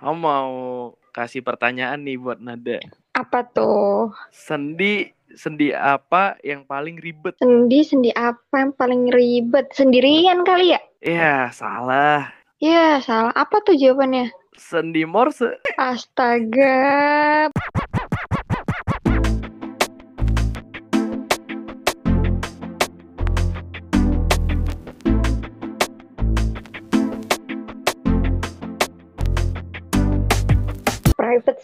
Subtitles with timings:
[0.00, 0.52] Aku mau
[1.12, 2.80] kasih pertanyaan nih buat Nada.
[3.12, 4.08] Apa tuh?
[4.32, 7.36] Sendi sendi apa yang paling ribet?
[7.36, 9.68] Sendi, sendi apa yang paling ribet?
[9.76, 10.80] Sendirian kali ya?
[11.04, 12.32] Ya, salah.
[12.64, 13.36] Ya, salah.
[13.36, 14.32] Apa tuh jawabannya?
[14.56, 15.60] Sendi Morse.
[15.76, 17.52] Astaga.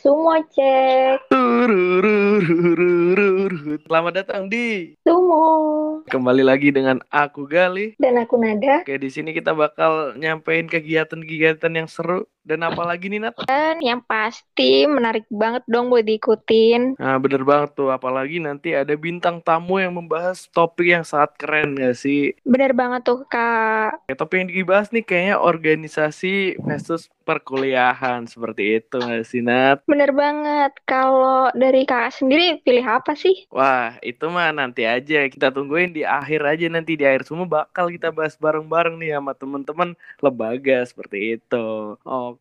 [0.07, 1.27] Semua cek.
[3.91, 5.43] Selamat datang di Sumo.
[6.07, 7.99] kembali lagi dengan aku Gali.
[7.99, 8.87] Dan aku Nada.
[8.87, 13.35] Oke, di sini kita bakal nyampein kegiatan-kegiatan yang seru dan apalagi nih Nat.
[13.51, 16.95] Dan yang pasti menarik banget dong buat diikutin.
[16.97, 17.91] Nah, bener banget tuh.
[17.91, 22.39] Apalagi nanti ada bintang tamu yang membahas topik yang sangat keren gak sih?
[22.47, 24.07] Bener banget tuh kak.
[24.07, 29.83] Ya, topik yang dibahas nih kayaknya organisasi versus perkuliahan seperti itu gak sih Nat?
[29.91, 30.71] Bener banget.
[30.87, 33.51] Kalau dari kakak sendiri pilih apa sih?
[33.51, 35.27] Wah, itu mah nanti aja.
[35.27, 39.35] Kita tungguin di akhir aja nanti di akhir semua bakal kita bahas bareng-bareng nih sama
[39.35, 41.99] teman-teman lembaga seperti itu.
[42.07, 42.36] Oke,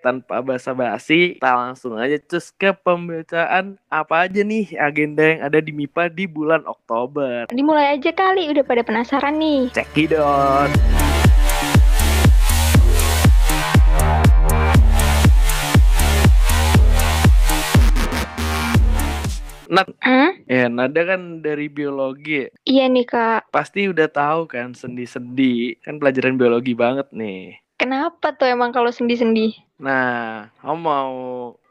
[0.00, 5.70] tanpa basa-basi, kita langsung aja cus ke pembacaan apa aja nih agenda yang ada di
[5.70, 7.50] MIPA di bulan Oktober.
[7.50, 9.70] Dimulai aja kali, udah pada penasaran nih.
[9.72, 10.70] Cekidot.
[19.72, 20.36] Nat, Hmm?
[20.44, 22.46] ya Nada kan dari biologi ya.
[22.68, 23.48] Iya nih kak.
[23.48, 25.80] Pasti udah tahu kan sendi-sendi.
[25.80, 27.61] Kan pelajaran biologi banget nih.
[27.82, 29.58] Kenapa tuh emang kalau sendi-sendi?
[29.82, 31.14] Nah, kamu mau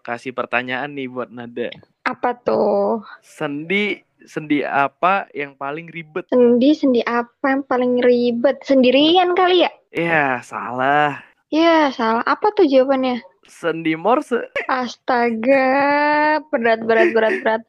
[0.03, 1.71] kasih pertanyaan nih buat Nada.
[2.03, 2.99] Apa tuh?
[3.23, 6.27] Sendi sendi apa yang paling ribet?
[6.27, 8.59] Sendi, sendi apa yang paling ribet?
[8.67, 9.71] Sendirian kali ya?
[9.95, 11.23] Ya, salah.
[11.47, 12.27] Ya, salah.
[12.27, 13.23] Apa tuh jawabannya?
[13.45, 14.53] Sendi Morse.
[14.69, 15.65] Astaga,
[16.53, 17.61] berat, berat, berat, berat.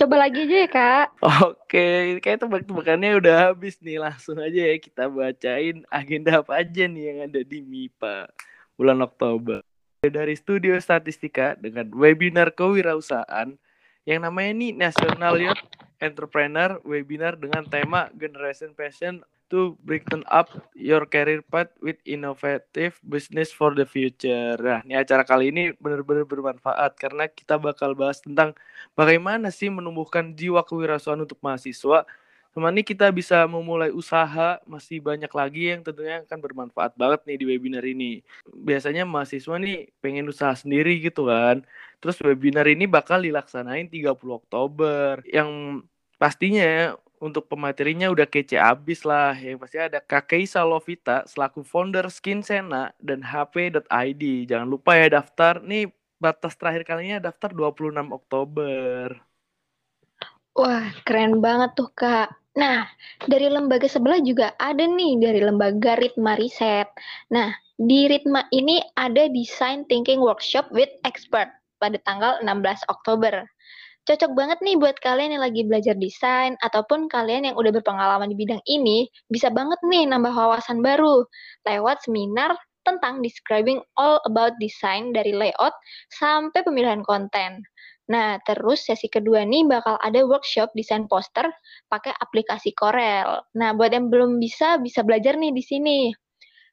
[0.00, 1.06] Coba lagi aja ya, Kak.
[1.44, 4.00] Oke, kayak tebak-tebakannya udah habis nih.
[4.00, 8.32] Langsung aja ya kita bacain agenda apa aja nih yang ada di MIPA
[8.76, 9.60] bulan Oktober.
[10.02, 13.54] Dari Studio Statistika dengan webinar kewirausahaan
[14.02, 15.62] yang namanya nih National Youth
[16.02, 23.52] Entrepreneur Webinar dengan tema Generation Passion to Brighten Up Your Career Path with Innovative Business
[23.52, 24.56] for the Future.
[24.56, 28.56] Nah, ini acara kali ini benar-benar bermanfaat karena kita bakal bahas tentang
[28.96, 32.08] bagaimana sih menumbuhkan jiwa kewirausahaan untuk mahasiswa.
[32.52, 37.36] Sama ini kita bisa memulai usaha, masih banyak lagi yang tentunya akan bermanfaat banget nih
[37.40, 38.24] di webinar ini.
[38.48, 41.64] Biasanya mahasiswa nih pengen usaha sendiri gitu kan.
[42.00, 45.20] Terus webinar ini bakal dilaksanain 30 Oktober.
[45.28, 45.80] Yang
[46.20, 49.30] pastinya untuk pematerinya udah kece abis lah.
[49.38, 54.22] Yang pasti ada Kakei Salovita selaku founder Skinsena dan HP.id.
[54.50, 55.62] Jangan lupa ya daftar.
[55.62, 55.86] Nih
[56.18, 59.22] batas terakhir kalinya daftar 26 Oktober.
[60.58, 62.28] Wah, keren banget tuh, Kak.
[62.52, 62.84] Nah,
[63.24, 66.84] dari lembaga sebelah juga ada nih dari lembaga Ritma Riset.
[67.32, 67.48] Nah,
[67.80, 71.48] di Ritma ini ada Design Thinking Workshop with Expert
[71.80, 73.48] pada tanggal 16 Oktober.
[74.02, 78.36] Cocok banget nih buat kalian yang lagi belajar desain ataupun kalian yang udah berpengalaman di
[78.38, 81.22] bidang ini, bisa banget nih nambah wawasan baru
[81.62, 82.50] lewat seminar
[82.82, 85.70] tentang describing all about design dari layout
[86.18, 87.62] sampai pemilihan konten.
[88.10, 91.46] Nah, terus sesi kedua nih bakal ada workshop desain poster
[91.86, 93.38] pakai aplikasi Corel.
[93.54, 95.98] Nah, buat yang belum bisa, bisa belajar nih di sini.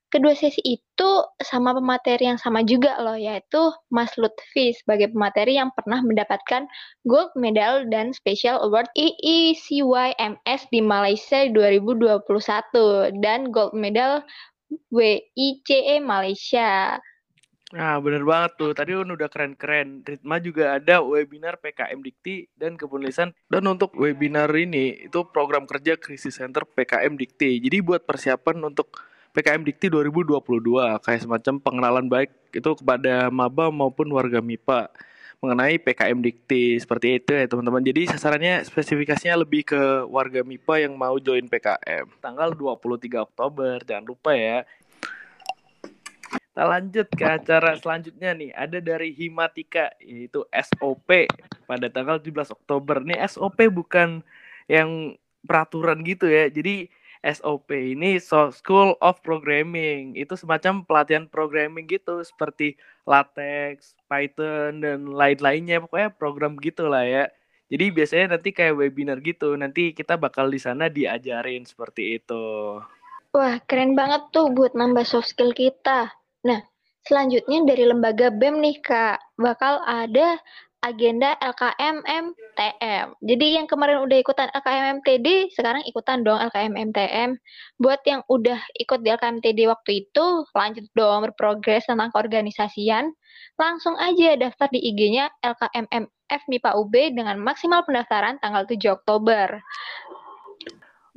[0.09, 5.70] Kedua sesi itu sama pemateri yang sama juga loh, yaitu Mas Lutfi sebagai pemateri yang
[5.78, 6.66] pernah mendapatkan
[7.06, 12.25] Gold Medal dan Special Award IICYMS di Malaysia 2021
[13.22, 14.25] dan Gold Medal
[14.90, 16.97] WICE Malaysia.
[17.70, 18.74] Nah, bener banget tuh.
[18.74, 20.02] Tadi udah keren-keren.
[20.02, 23.30] Ritma juga ada webinar PKM Dikti dan kepenulisan.
[23.46, 27.62] Dan untuk webinar ini, itu program kerja Krisis Center PKM Dikti.
[27.62, 28.90] Jadi buat persiapan untuk
[29.40, 31.00] PKM Dikti 2022.
[31.00, 34.91] Kayak semacam pengenalan baik itu kepada maba maupun warga MIPA
[35.40, 36.76] mengenai PKM Dikti.
[36.76, 37.80] Seperti itu ya teman-teman.
[37.80, 42.20] Jadi sasarannya spesifikasinya lebih ke warga MIPA yang mau join PKM.
[42.20, 43.80] Tanggal 23 Oktober.
[43.88, 44.68] Jangan lupa ya.
[46.28, 48.52] Kita lanjut ke acara selanjutnya nih.
[48.52, 51.32] Ada dari Himatika yaitu SOP
[51.64, 53.00] pada tanggal 17 Oktober.
[53.08, 54.20] Nih SOP bukan
[54.68, 55.16] yang
[55.47, 56.52] peraturan gitu ya.
[56.52, 60.16] Jadi SOP ini so School of Programming.
[60.16, 65.84] Itu semacam pelatihan programming gitu seperti LaTeX, Python dan lain-lainnya.
[65.84, 67.28] Pokoknya program gitulah ya.
[67.70, 69.54] Jadi biasanya nanti kayak webinar gitu.
[69.60, 72.80] Nanti kita bakal di sana diajarin seperti itu.
[73.30, 76.10] Wah, keren banget tuh buat nambah soft skill kita.
[76.42, 76.66] Nah,
[77.10, 80.38] Selanjutnya dari lembaga BEM nih Kak, bakal ada
[80.79, 83.05] agenda LKMMTM.
[83.20, 87.35] Jadi yang kemarin udah ikutan LKMMTD, sekarang ikutan dong LKMMTM.
[87.84, 93.11] Buat yang udah ikut di LKMTD waktu itu, lanjut dong berprogres tentang keorganisasian.
[93.59, 99.59] Langsung aja daftar di IG-nya LKMMF MIPA UB dengan maksimal pendaftaran tanggal 7 Oktober.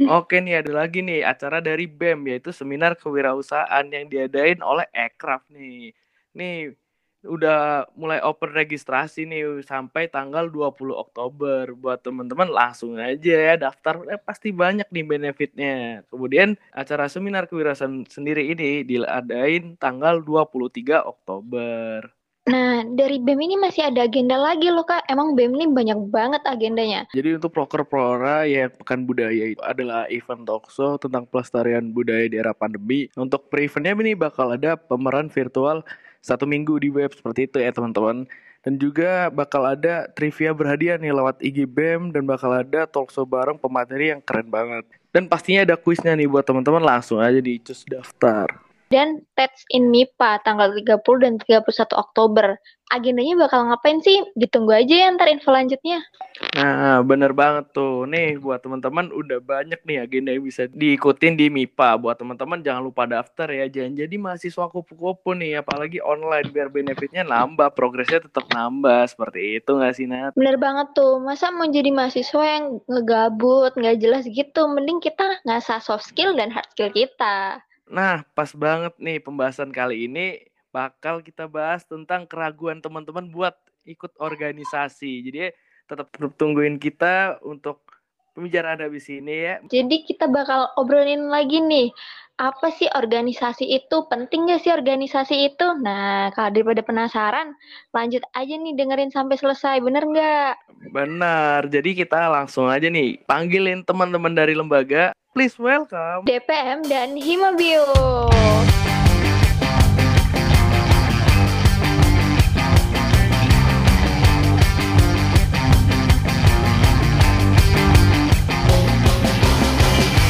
[0.03, 5.47] Oke nih ada lagi nih acara dari BEM yaitu seminar kewirausahaan yang diadain oleh Ekraf
[5.47, 5.94] nih.
[6.35, 6.75] Nih
[7.23, 14.03] udah mulai open registrasi nih sampai tanggal 20 Oktober buat teman-teman langsung aja ya daftar
[14.11, 15.75] eh, pasti banyak nih benefitnya.
[16.11, 22.11] Kemudian acara seminar kewirausahaan sendiri ini diadain tanggal 23 Oktober.
[22.43, 25.07] Nah, dari BEM ini masih ada agenda lagi loh Kak.
[25.07, 27.07] Emang BEM ini banyak banget agendanya.
[27.15, 32.43] Jadi untuk proker prora ya Pekan Budaya itu adalah event talkshow tentang pelestarian budaya di
[32.43, 33.07] era pandemi.
[33.15, 35.87] Untuk pre-eventnya ini bakal ada pemeran virtual
[36.23, 38.25] satu minggu di web seperti itu ya teman-teman.
[38.63, 43.59] Dan juga bakal ada trivia berhadiah nih lewat IG BEM dan bakal ada talkshow bareng
[43.59, 44.87] pemateri yang keren banget.
[45.11, 49.89] Dan pastinya ada kuisnya nih buat teman-teman langsung aja di cus daftar dan TEDx in
[49.89, 52.61] MIPA tanggal 30 dan 31 Oktober.
[52.93, 54.21] Agendanya bakal ngapain sih?
[54.37, 56.05] Ditunggu aja ya ntar info lanjutnya.
[56.53, 58.05] Nah, bener banget tuh.
[58.05, 61.97] Nih, buat teman-teman udah banyak nih agenda yang bisa diikutin di MIPA.
[61.97, 63.65] Buat teman-teman jangan lupa daftar ya.
[63.73, 69.09] Jangan jadi mahasiswa kupu-kupu nih, apalagi online biar benefitnya nambah, progresnya tetap nambah.
[69.09, 70.37] Seperti itu nggak sih, Nat?
[70.37, 71.17] Bener banget tuh.
[71.17, 74.69] Masa mau jadi mahasiswa yang ngegabut, nggak jelas gitu.
[74.69, 77.65] Mending kita ngasah soft skill dan hard skill kita.
[77.90, 80.38] Nah, pas banget nih pembahasan kali ini
[80.73, 85.26] bakal kita bahas tentang keraguan teman-teman buat ikut organisasi.
[85.26, 85.52] Jadi
[85.84, 86.08] tetap
[86.38, 87.84] tungguin kita untuk
[88.32, 89.55] pembicaraan habis ini ya.
[89.69, 91.93] Jadi kita bakal obrolin lagi nih,
[92.40, 94.08] apa sih organisasi itu?
[94.08, 95.67] Penting gak sih organisasi itu?
[95.84, 97.52] Nah, kalau daripada penasaran,
[97.93, 100.52] lanjut aja nih dengerin sampai selesai, bener nggak?
[100.96, 107.88] Benar, jadi kita langsung aja nih panggilin teman-teman dari lembaga Please welcome DPM dan Himabio.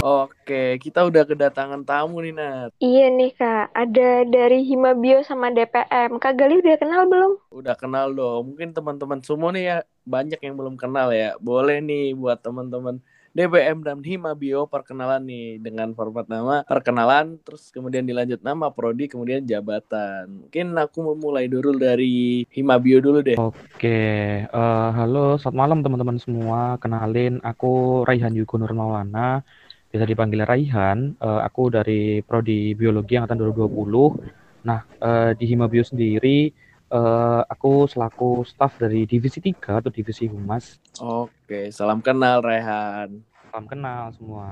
[0.07, 2.71] Oke, kita udah kedatangan tamu nih, Nat.
[2.79, 3.75] Iya nih, Kak.
[3.75, 6.23] Ada dari Himabio sama DPM.
[6.23, 7.33] Kak Gali udah kenal belum?
[7.51, 8.55] Udah kenal dong.
[8.55, 9.77] Mungkin teman-teman semua nih ya,
[10.07, 11.35] banyak yang belum kenal ya.
[11.43, 13.03] Boleh nih buat teman-teman
[13.33, 19.41] DBM dan Himabio perkenalan nih dengan format nama perkenalan terus kemudian dilanjut nama prodi kemudian
[19.49, 20.45] jabatan.
[20.45, 23.41] Mungkin aku mulai dulu dari Himabio dulu deh.
[23.41, 26.77] Oke, uh, halo selamat malam teman-teman semua.
[26.77, 29.41] Kenalin aku Raihan Yugo Nur Maulana.
[29.89, 31.17] Bisa dipanggil Raihan.
[31.17, 34.69] Uh, aku dari prodi biologi angkatan 2020.
[34.69, 36.53] Nah, uh, di Himabio sendiri
[36.93, 40.79] uh, aku selaku staff dari divisi 3 atau divisi humas.
[41.01, 43.25] Oke, salam kenal Rehan.
[43.49, 44.49] Salam kenal semua.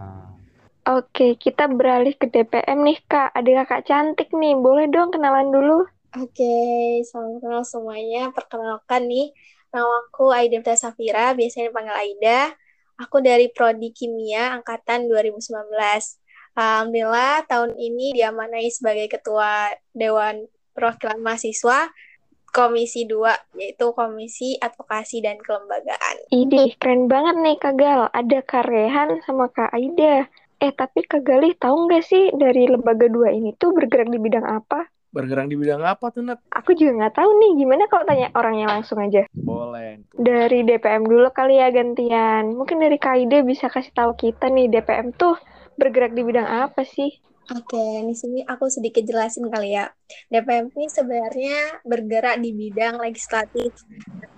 [0.88, 3.36] Oke, kita beralih ke DPM nih Kak.
[3.36, 5.84] Ada kakak cantik nih, boleh dong kenalan dulu?
[6.16, 6.56] Oke,
[7.06, 8.32] salam kenal semuanya.
[8.32, 9.30] Perkenalkan nih,
[9.70, 12.56] nama aku Aida Safira, biasanya dipanggil Aida.
[13.00, 15.56] Aku dari Prodi Kimia Angkatan 2019.
[16.58, 20.44] Alhamdulillah tahun ini diamanai sebagai Ketua Dewan
[20.76, 21.88] Perwakilan Mahasiswa
[22.50, 26.16] Komisi 2, yaitu Komisi Advokasi dan Kelembagaan.
[26.34, 28.10] Ini keren banget nih Kak Gal.
[28.10, 30.26] Ada Kak Rehan sama Kak Aida.
[30.60, 34.44] Eh, tapi Kak Galih tahu nggak sih dari lembaga dua ini tuh bergerak di bidang
[34.44, 34.90] apa?
[35.10, 36.38] Bergerak di bidang apa tuh, Nat?
[36.52, 37.52] Aku juga nggak tahu nih.
[37.64, 39.24] Gimana kalau tanya orangnya langsung aja?
[39.32, 40.04] Boleh.
[40.14, 42.54] Dari DPM dulu kali ya gantian.
[42.54, 45.34] Mungkin dari Kak Aida bisa kasih tahu kita nih DPM tuh
[45.80, 47.08] bergerak di bidang apa sih?
[47.50, 49.90] Oke, di sini aku sedikit jelasin kali ya.
[50.30, 53.74] DPM ini sebenarnya bergerak di bidang legislatif.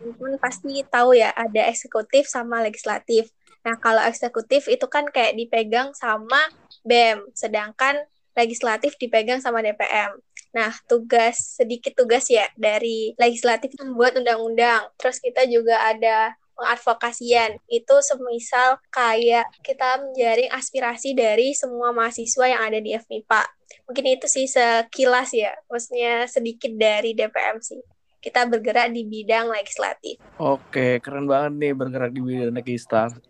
[0.00, 3.28] Teman-teman pasti tahu ya, ada eksekutif sama legislatif.
[3.69, 6.40] Nah, kalau eksekutif itu kan kayak dipegang sama
[6.88, 8.00] BEM, sedangkan
[8.33, 10.16] legislatif dipegang sama DPM.
[10.57, 14.88] Nah, tugas sedikit tugas ya dari legislatif membuat undang-undang.
[14.97, 17.59] Terus kita juga ada pengadvokasian.
[17.68, 23.42] Itu semisal kayak kita menjaring aspirasi dari semua mahasiswa yang ada di FMIPA.
[23.88, 27.80] Mungkin itu sih sekilas ya, maksudnya sedikit dari DPM sih.
[28.23, 30.23] Kita bergerak di bidang legislatif.
[30.38, 32.54] Oke, keren banget nih bergerak di bidang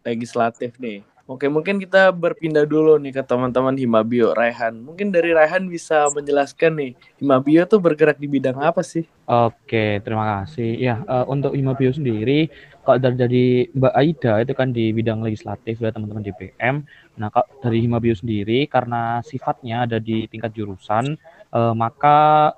[0.04, 1.00] legislatif nih.
[1.32, 4.76] Oke, mungkin kita berpindah dulu nih ke teman-teman Himabio, Raihan.
[4.76, 6.92] Mungkin dari Raihan bisa menjelaskan nih,
[7.24, 9.08] Himabio tuh bergerak di bidang apa sih?
[9.24, 10.76] Oke, terima kasih.
[10.76, 12.52] Ya, uh, untuk Himabio sendiri,
[12.84, 16.84] kalau dari, dari Mbak Aida itu kan di bidang legislatif ya teman-teman DPM.
[17.16, 21.16] Nah, kalau dari Himabio sendiri, karena sifatnya ada di tingkat jurusan,
[21.56, 22.52] uh, maka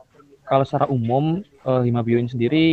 [0.50, 2.66] kalau secara umum uh, Himabio ini sendiri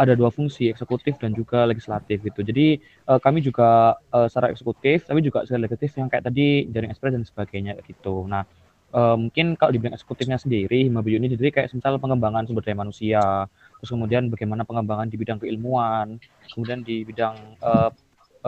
[0.00, 2.40] ada dua fungsi eksekutif dan juga legislatif gitu.
[2.40, 6.88] Jadi uh, kami juga uh, secara eksekutif tapi juga secara legislatif yang kayak tadi jaring
[6.88, 8.24] ekspres dan sebagainya gitu.
[8.24, 8.48] Nah,
[8.96, 12.80] uh, mungkin kalau di bidang eksekutifnya sendiri Himabio ini sendiri kayak misal pengembangan sumber daya
[12.80, 13.44] manusia,
[13.76, 16.16] terus kemudian bagaimana pengembangan di bidang keilmuan,
[16.48, 17.92] kemudian di bidang uh,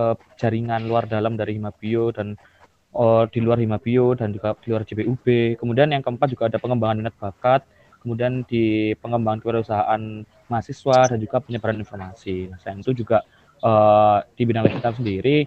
[0.01, 2.33] uh, jaringan luar dalam dari Himabio dan
[2.97, 5.61] uh, di luar Himabio dan juga di luar JPUB.
[5.61, 7.61] Kemudian yang keempat juga ada pengembangan minat bakat
[8.03, 12.51] kemudian di pengembangan kewirausahaan mahasiswa dan juga penyebaran informasi.
[12.51, 13.23] Nah, selain itu juga
[13.63, 15.47] uh, di bidang legislatif sendiri,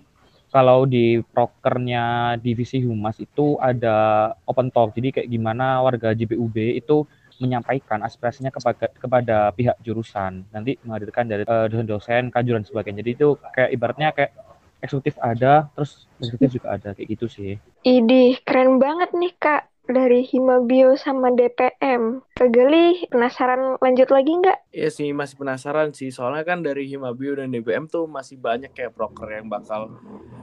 [0.50, 4.96] kalau di prokernya divisi humas itu ada open talk.
[4.96, 7.04] Jadi kayak gimana warga JPUB itu
[7.44, 10.48] menyampaikan aspirasinya kepada kepada pihak jurusan.
[10.56, 13.04] Nanti menghadirkan dari uh, dosen-dosen, kajuran sebagainya.
[13.04, 14.32] Jadi itu kayak ibaratnya kayak
[14.80, 17.60] eksekutif ada, terus eksekutif juga ada kayak gitu sih.
[17.84, 22.22] Idih, keren banget nih Kak dari Himabio sama DPM.
[22.34, 24.60] Kegeli penasaran lanjut lagi nggak?
[24.74, 28.98] Iya sih masih penasaran sih soalnya kan dari Himabio dan DPM tuh masih banyak kayak
[28.98, 29.94] broker yang bakal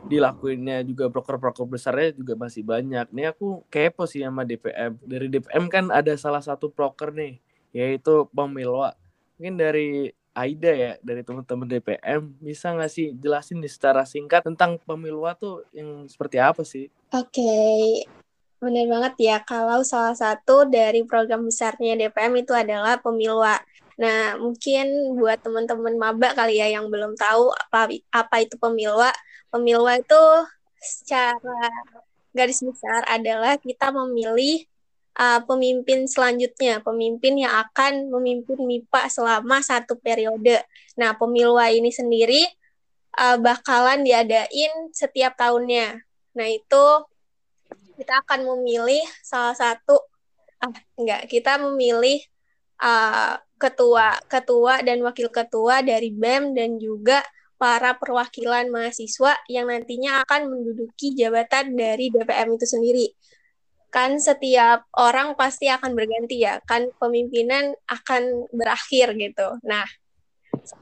[0.06, 3.11] dilakuinnya juga broker-broker besarnya juga masih banyak.
[3.11, 4.99] Nih aku kepo sih sama DPM.
[5.02, 7.42] Dari DPM kan ada salah satu broker nih
[7.75, 8.94] yaitu Pemilwa.
[9.40, 14.80] Mungkin dari Aida ya dari teman-teman DPM bisa nggak sih jelasin nih secara singkat tentang
[14.80, 16.88] Pemilwa tuh yang seperti apa sih?
[17.12, 18.22] Oke, okay.
[18.62, 23.59] Benar banget ya, kalau salah satu dari program besarnya DPM itu adalah pemilwa.
[23.99, 29.11] Nah, mungkin buat teman-teman maba kali ya yang belum tahu apa apa itu pemilwa.
[29.50, 30.23] Pemilwa itu
[30.78, 31.75] secara
[32.31, 34.62] garis besar adalah kita memilih
[35.19, 40.62] uh, pemimpin selanjutnya, pemimpin yang akan memimpin MIPA selama satu periode.
[40.95, 42.47] Nah, pemilwa ini sendiri
[43.19, 45.99] uh, bakalan diadain setiap tahunnya.
[46.38, 46.85] Nah, itu
[47.96, 49.96] kita akan memilih salah satu
[50.62, 52.22] ah enggak kita memilih
[52.78, 57.22] uh, ketua ketua dan wakil ketua dari BEM dan juga
[57.62, 63.06] para perwakilan mahasiswa yang nantinya akan menduduki jabatan dari DPM itu sendiri.
[63.87, 69.62] Kan setiap orang pasti akan berganti ya, kan pemimpinan akan berakhir gitu.
[69.62, 69.87] Nah,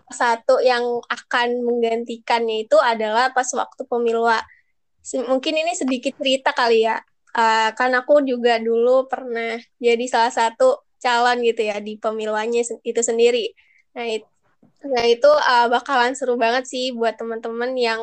[0.08, 4.24] satu yang akan menggantikannya itu adalah pas waktu pemilu.
[5.02, 7.00] Mungkin ini sedikit cerita kali ya
[7.35, 13.00] uh, kan aku juga dulu pernah jadi salah satu calon gitu ya di pemiluannya itu
[13.00, 13.57] sendiri.
[13.97, 14.28] Nah, itu,
[14.85, 18.00] nah itu uh, bakalan seru banget sih buat teman-teman yang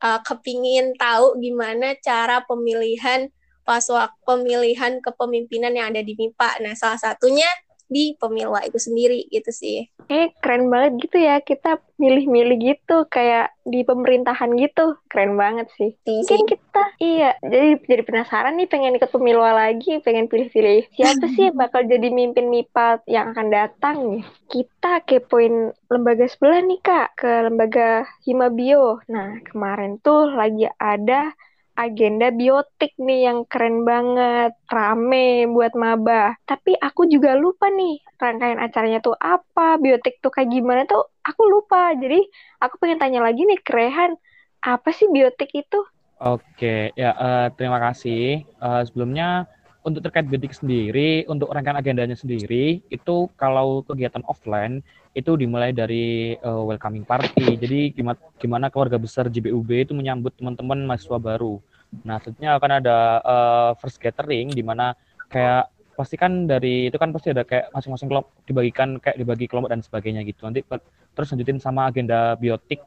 [0.00, 3.28] uh, kepingin tahu gimana cara pemilihan
[3.66, 3.82] pas
[4.22, 6.62] pemilihan kepemimpinan yang ada di MIPA.
[6.62, 7.50] Nah, salah satunya
[7.86, 9.86] di pemilwa itu sendiri gitu sih.
[10.10, 15.96] Eh keren banget gitu ya kita milih-milih gitu kayak di pemerintahan gitu keren banget sih.
[16.04, 21.26] Iya Mungkin kita iya jadi jadi penasaran nih pengen ikut pemilwa lagi pengen pilih-pilih siapa
[21.34, 24.22] sih yang bakal jadi mimpin MIPA yang akan datang nih.
[24.46, 29.02] Kita kepoin lembaga sebelah nih kak ke lembaga Himabio.
[29.10, 31.32] Nah kemarin tuh lagi ada
[31.76, 36.34] agenda biotik nih yang keren banget, rame buat maba.
[36.48, 41.44] Tapi aku juga lupa nih rangkaian acaranya tuh apa, biotik tuh kayak gimana tuh aku
[41.46, 41.92] lupa.
[41.94, 42.24] Jadi
[42.58, 44.16] aku pengen tanya lagi nih Kerehan,
[44.64, 45.80] apa sih biotik itu?
[46.16, 48.48] Oke, ya uh, terima kasih.
[48.56, 49.44] Uh, sebelumnya
[49.86, 54.82] untuk terkait biotik sendiri, untuk rangkaian agendanya sendiri, itu kalau kegiatan offline
[55.14, 57.54] itu dimulai dari uh, welcoming party.
[57.54, 61.62] Jadi gimana, gimana keluarga besar JBUB itu menyambut teman-teman mahasiswa baru.
[62.02, 64.98] Nah, selanjutnya akan ada uh, first gathering di mana
[65.30, 69.70] kayak pasti kan dari itu kan pasti ada kayak masing-masing kelompok dibagikan kayak dibagi kelompok
[69.70, 70.44] dan sebagainya gitu.
[70.44, 70.66] Nanti
[71.14, 72.82] terus lanjutin sama agenda biotik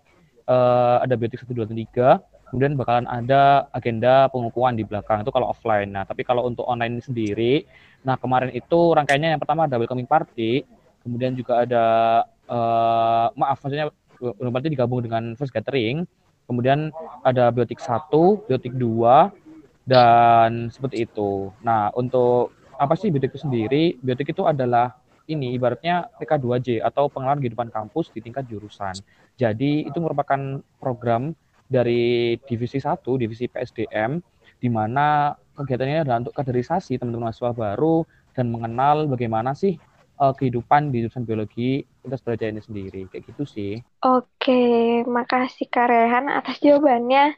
[0.45, 5.49] uh, ada biotik satu dua tiga kemudian bakalan ada agenda pengukuhan di belakang itu kalau
[5.49, 5.89] offline.
[5.93, 7.63] Nah, tapi kalau untuk online sendiri,
[8.01, 10.65] nah kemarin itu rangkaiannya yang pertama ada welcoming party,
[11.05, 11.85] kemudian juga ada
[12.49, 16.03] uh, maaf maksudnya welcoming party digabung dengan first gathering,
[16.49, 16.89] kemudian
[17.21, 19.29] ada biotik satu, biotik dua,
[19.85, 21.53] dan seperti itu.
[21.65, 23.97] Nah, untuk apa sih biotik itu sendiri?
[24.01, 24.97] Biotik itu adalah
[25.29, 28.97] ini ibaratnya PK2J atau pengenalan kehidupan kampus di tingkat jurusan.
[29.37, 31.37] Jadi itu merupakan program
[31.69, 34.17] dari divisi 1, divisi PSDM,
[34.57, 39.77] di mana kegiatannya adalah untuk kaderisasi teman-teman mahasiswa baru dan mengenal bagaimana sih
[40.17, 43.01] uh, kehidupan di jurusan biologi lintas belajar ini sendiri.
[43.07, 43.73] Kayak gitu sih.
[44.01, 47.37] Oke, makasih Kak Rehan atas jawabannya.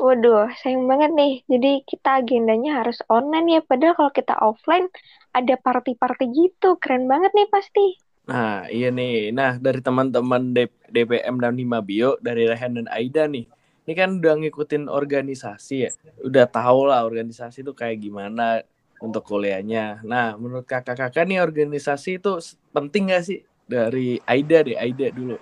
[0.00, 1.32] Waduh, sayang banget nih.
[1.46, 3.60] Jadi kita agendanya harus online ya.
[3.62, 4.88] Padahal kalau kita offline
[5.36, 6.80] ada party-party gitu.
[6.80, 7.86] Keren banget nih pasti.
[8.26, 9.30] Nah, iya nih.
[9.34, 10.54] Nah, dari teman-teman
[10.90, 13.46] DPM dan Hima Bio, dari Rehan dan Aida nih
[13.82, 15.90] ini kan udah ngikutin organisasi ya
[16.22, 18.62] udah tau lah organisasi tuh kayak gimana
[19.02, 20.06] untuk kuliahnya.
[20.06, 22.38] Nah, menurut kakak-kakak nih organisasi itu
[22.70, 23.42] penting gak sih?
[23.66, 25.34] Dari Aida deh, Aida dulu.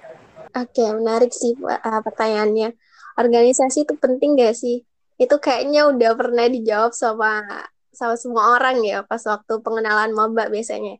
[0.56, 2.72] Oke, menarik sih uh, pertanyaannya.
[3.20, 4.80] Organisasi itu penting gak sih?
[5.20, 7.44] Itu kayaknya udah pernah dijawab sama
[7.92, 10.96] sama semua orang ya pas waktu pengenalan maba biasanya.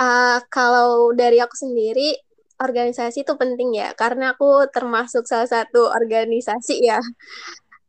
[0.00, 2.16] Uh, kalau dari aku sendiri,
[2.60, 7.00] organisasi itu penting ya, karena aku termasuk salah satu organisasi ya.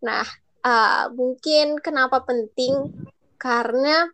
[0.01, 0.24] Nah,
[0.63, 2.88] uh, mungkin kenapa penting?
[3.36, 4.08] Karena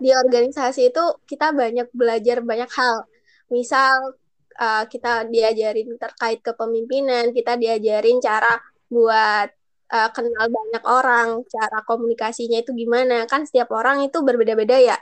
[0.00, 3.06] di organisasi itu kita banyak belajar banyak hal.
[3.52, 4.18] Misal
[4.58, 8.58] uh, kita diajarin terkait kepemimpinan, kita diajarin cara
[8.90, 9.48] buat
[9.92, 13.28] uh, kenal banyak orang, cara komunikasinya itu gimana.
[13.30, 14.96] Kan setiap orang itu berbeda-beda ya.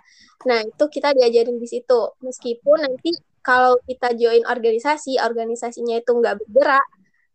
[0.45, 2.01] Nah, itu kita diajarin di situ.
[2.23, 6.87] Meskipun nanti kalau kita join organisasi, organisasinya itu nggak bergerak,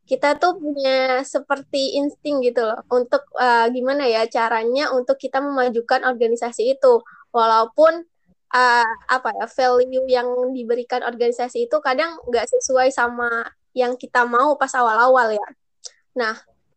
[0.04, 6.04] kita tuh punya seperti insting gitu loh untuk uh, gimana ya caranya untuk kita memajukan
[6.04, 6.94] organisasi itu
[7.32, 8.04] walaupun
[8.54, 14.60] uh, apa ya value yang diberikan organisasi itu kadang nggak sesuai sama yang kita mau
[14.60, 15.48] pas awal-awal ya.
[16.20, 16.36] Nah,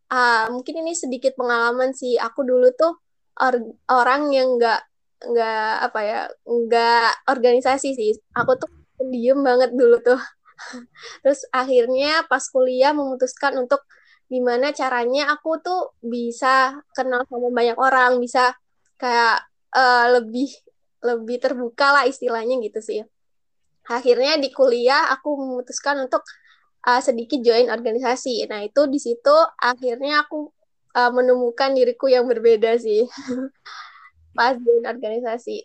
[0.08, 2.16] uh, mungkin ini sedikit pengalaman sih.
[2.16, 2.96] Aku dulu tuh
[3.36, 3.54] or
[3.92, 4.80] orang yang nggak
[5.16, 8.12] nggak apa ya nggak organisasi sih.
[8.32, 10.20] Aku tuh diem banget dulu tuh.
[11.22, 13.84] Terus akhirnya pas kuliah memutuskan untuk
[14.26, 18.56] gimana caranya aku tuh bisa kenal sama banyak orang, bisa
[18.98, 20.50] kayak uh, lebih
[21.04, 23.00] lebih terbuka lah istilahnya gitu sih.
[23.86, 26.26] Akhirnya di kuliah aku memutuskan untuk
[26.86, 28.50] uh, sedikit join organisasi.
[28.50, 30.50] Nah itu di situ akhirnya aku
[30.96, 33.06] uh, menemukan diriku yang berbeda sih
[34.36, 35.56] pas join organisasi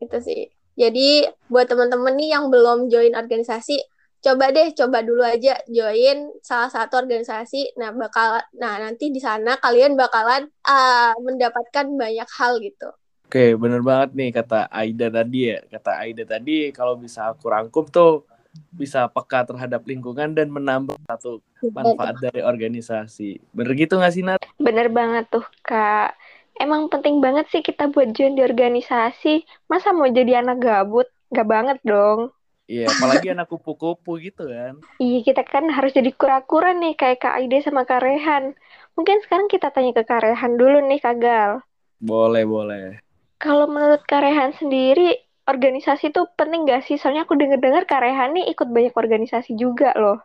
[0.00, 0.59] itu sih.
[0.78, 3.78] Jadi buat teman-teman nih yang belum join organisasi,
[4.20, 7.76] coba deh coba dulu aja join salah satu organisasi.
[7.80, 12.88] Nah bakal, nah nanti di sana kalian bakalan uh, mendapatkan banyak hal gitu.
[13.30, 15.62] Oke, bener banget nih kata Aida tadi ya.
[15.70, 18.26] Kata Aida tadi kalau bisa aku rangkum tuh
[18.74, 21.38] bisa peka terhadap lingkungan dan menambah satu
[21.70, 23.38] manfaat dari organisasi.
[23.54, 24.42] Bener gitu gak sih Nat?
[24.58, 26.18] Bener banget tuh Kak.
[26.60, 29.48] Emang penting banget sih kita buat join di organisasi.
[29.72, 31.08] Masa mau jadi anak gabut?
[31.32, 32.36] Gak banget dong.
[32.68, 34.76] Iya, apalagi anak kupu-kupu gitu kan.
[35.00, 38.52] Iya, kita kan harus jadi kura-kura nih kayak Kak Aida sama Kak Rehan.
[38.94, 41.64] Mungkin sekarang kita tanya ke Kak Rehan dulu nih Kak Gal.
[41.98, 43.00] Boleh, boleh.
[43.40, 45.16] Kalau menurut Karehan sendiri,
[45.48, 47.00] organisasi itu penting gak sih?
[47.00, 50.20] Soalnya aku denger-dengar Karehan nih ikut banyak organisasi juga loh.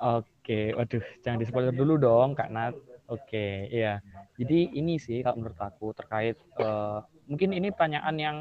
[0.00, 2.72] Oke, waduh, jangan di dulu dong, Kak Nat.
[3.10, 3.98] Oke, iya.
[4.38, 8.36] Jadi ini sih kalau menurut aku terkait uh, mungkin ini pertanyaan yang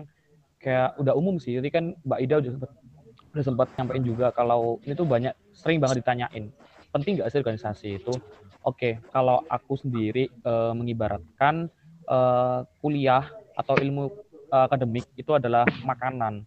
[0.62, 1.58] kayak udah umum sih.
[1.58, 2.71] Jadi kan Mbak Ida udah sempat
[3.29, 6.53] udah sempat nyampein juga kalau ini tuh banyak sering banget ditanyain.
[6.93, 8.13] Penting gak sih organisasi itu?
[8.62, 11.69] Oke, kalau aku sendiri uh, mengibaratkan
[12.05, 13.25] uh, kuliah
[13.58, 14.10] atau ilmu
[14.53, 16.45] uh, akademik itu adalah makanan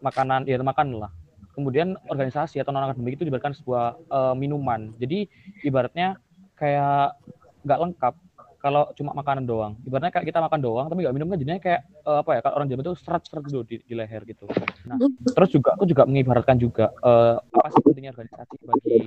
[0.00, 1.10] makanan ya makan lah
[1.56, 5.26] kemudian organisasi atau non akademik itu diberikan sebuah uh, minuman jadi
[5.64, 6.20] ibaratnya
[6.56, 7.16] kayak
[7.62, 8.14] nggak lengkap
[8.56, 9.78] kalau cuma makanan doang.
[9.86, 12.54] Ibaratnya kayak kita makan doang tapi nggak minum kan jadinya kayak uh, apa ya kalau
[12.58, 14.50] orang Jawa itu seret-seret dulu di, di leher gitu.
[14.90, 14.98] Nah
[15.30, 18.98] terus juga aku juga mengibaratkan juga uh, apa sih pentingnya organisasi bagi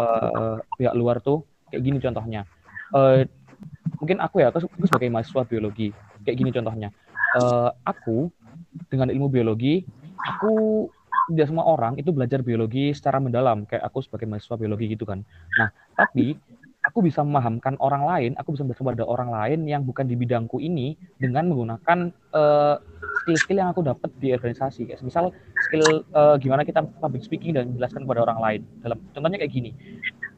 [0.00, 2.48] uh, pihak luar tuh kayak gini contohnya.
[2.94, 3.28] Uh,
[4.00, 5.92] mungkin aku ya aku sebagai mahasiswa biologi
[6.24, 6.88] kayak gini contohnya.
[7.36, 8.32] Uh, aku
[8.88, 9.84] dengan ilmu biologi
[10.16, 10.88] aku
[11.26, 15.20] tidak semua orang itu belajar biologi secara mendalam kayak aku sebagai mahasiswa biologi gitu kan.
[15.58, 16.38] Nah tapi
[16.86, 20.62] aku bisa memahamkan orang lain aku bisa bertemu pada orang lain yang bukan di bidangku
[20.62, 22.78] ini dengan menggunakan skill
[23.16, 27.74] skill-skill yang aku dapat di organisasi kayak misal skill uh, gimana kita public speaking dan
[27.74, 29.74] menjelaskan kepada orang lain dalam contohnya kayak gini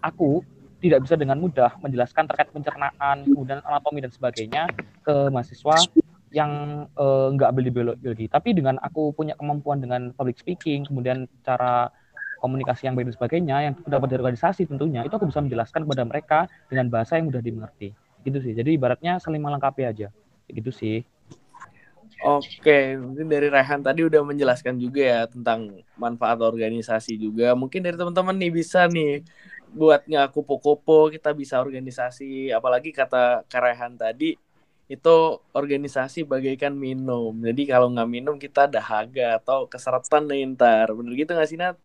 [0.00, 0.40] aku
[0.78, 4.70] tidak bisa dengan mudah menjelaskan terkait pencernaan, kemudian anatomi dan sebagainya
[5.02, 5.82] ke mahasiswa
[6.30, 8.26] yang uh, nggak beli biologi.
[8.30, 11.90] Tapi dengan aku punya kemampuan dengan public speaking, kemudian cara
[12.38, 16.04] komunikasi yang baik dan sebagainya, yang dapat dari organisasi tentunya, itu aku bisa menjelaskan kepada
[16.06, 16.38] mereka
[16.70, 17.92] dengan bahasa yang mudah dimengerti.
[18.22, 18.52] Gitu sih.
[18.54, 20.08] Jadi ibaratnya saling melengkapi aja.
[20.48, 21.02] Gitu sih.
[22.18, 27.54] Oke, mungkin dari Rehan tadi udah menjelaskan juga ya tentang manfaat organisasi juga.
[27.54, 29.22] Mungkin dari teman-teman nih bisa nih
[29.72, 34.40] buatnya kupu-kupu kita bisa organisasi apalagi kata Karehan tadi
[34.88, 35.16] itu
[35.52, 41.36] organisasi bagaikan minum jadi kalau nggak minum kita dahaga atau keseretan nih ntar bener gitu
[41.36, 41.76] nggak sih Nat?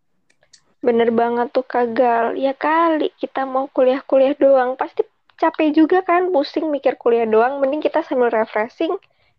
[0.84, 5.08] Bener banget tuh kagal ya kali kita mau kuliah-kuliah doang pasti
[5.40, 8.92] capek juga kan pusing mikir kuliah doang mending kita sambil refreshing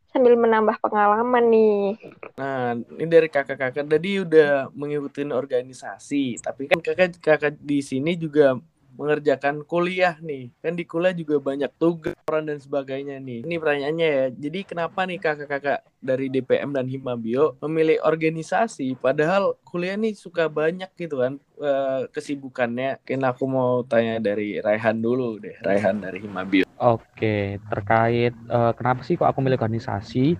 [0.08, 2.00] sambil menambah pengalaman nih.
[2.38, 8.54] Nah, ini dari kakak-kakak tadi udah mengikuti organisasi, tapi kan kakak kakak di sini juga
[8.94, 10.54] mengerjakan kuliah nih.
[10.62, 13.42] Kan di kuliah juga banyak tugas orang dan sebagainya nih.
[13.42, 14.24] Ini pertanyaannya ya.
[14.30, 20.92] Jadi kenapa nih kakak-kakak dari DPM dan Himabio memilih organisasi padahal kuliah nih suka banyak
[21.00, 23.00] gitu kan eh, kesibukannya.
[23.00, 25.56] Mungkin aku mau tanya dari Raihan dulu deh.
[25.64, 26.64] Raihan dari Himabio.
[26.74, 30.34] Oke, terkait uh, kenapa sih kok aku milih organisasi?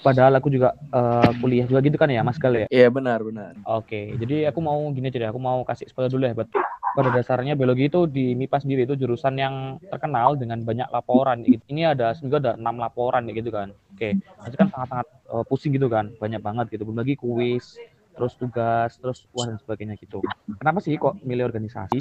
[0.00, 2.66] Padahal aku juga uh, kuliah juga gitu kan ya, Mas Gal ya?
[2.72, 3.52] Iya benar benar.
[3.68, 6.48] Oke, jadi aku mau gini aja deh, aku mau kasih spoiler dulu ya, buat
[6.96, 11.44] pada dasarnya biologi itu di MIPA sendiri itu jurusan yang terkenal dengan banyak laporan.
[11.44, 13.76] Ini ada seminggu ada enam laporan gitu kan.
[13.92, 16.88] Oke, itu kan sangat-sangat uh, pusing gitu kan, banyak banget gitu.
[16.88, 17.76] Belum lagi kuis,
[18.16, 20.24] terus tugas, terus wah dan sebagainya gitu.
[20.56, 22.00] Kenapa sih kok milih organisasi?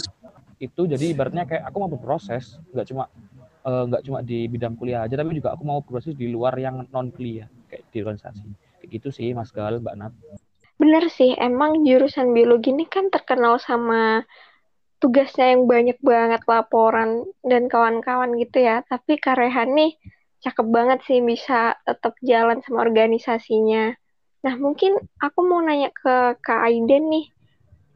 [0.63, 3.11] Itu jadi ibaratnya kayak aku mau berproses, nggak cuma
[3.65, 6.53] Eh, nggak uh, cuma di bidang kuliah aja tapi juga aku mau proses di luar
[6.53, 8.45] yang non kuliah kayak di organisasi
[8.77, 10.13] kayak gitu sih Mas Gal Mbak Nat
[10.77, 14.21] bener sih emang jurusan biologi ini kan terkenal sama
[15.01, 19.97] tugasnya yang banyak banget laporan dan kawan-kawan gitu ya tapi Karehan nih
[20.45, 23.97] cakep banget sih bisa tetap jalan sama organisasinya
[24.45, 27.25] nah mungkin aku mau nanya ke Kak Aiden nih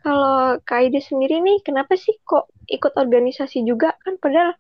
[0.02, 4.58] kalau Kak Aiden sendiri nih kenapa sih kok ikut organisasi juga kan padahal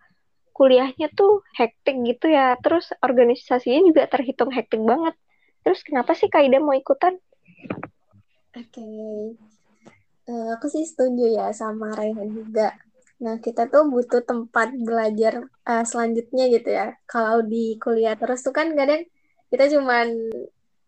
[0.60, 2.60] kuliahnya tuh hektik gitu ya.
[2.60, 5.16] Terus organisasinya juga terhitung hektik banget.
[5.64, 7.16] Terus kenapa sih Kak Ida mau ikutan?
[8.60, 9.40] Oke, okay.
[10.28, 12.76] uh, eh, aku sih setuju ya sama Raihan juga.
[13.20, 16.96] Nah, kita tuh butuh tempat belajar uh, selanjutnya gitu ya.
[17.04, 19.04] Kalau di kuliah terus tuh kan kadang
[19.52, 20.08] kita cuman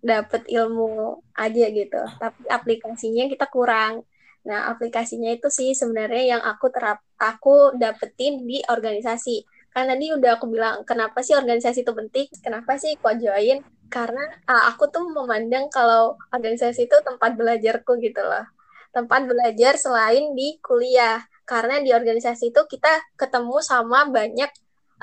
[0.01, 4.07] dapet ilmu aja gitu, tapi aplikasinya kita kurang.
[4.47, 9.45] Nah, aplikasinya itu sih sebenarnya yang aku terap aku dapetin di organisasi.
[9.75, 12.27] Kan tadi udah aku bilang kenapa sih organisasi itu penting?
[12.41, 13.61] Kenapa sih kok join?
[13.91, 18.47] Karena uh, aku tuh memandang kalau organisasi itu tempat belajarku gitu loh
[18.91, 24.51] tempat belajar selain di kuliah karena di organisasi itu kita ketemu sama banyak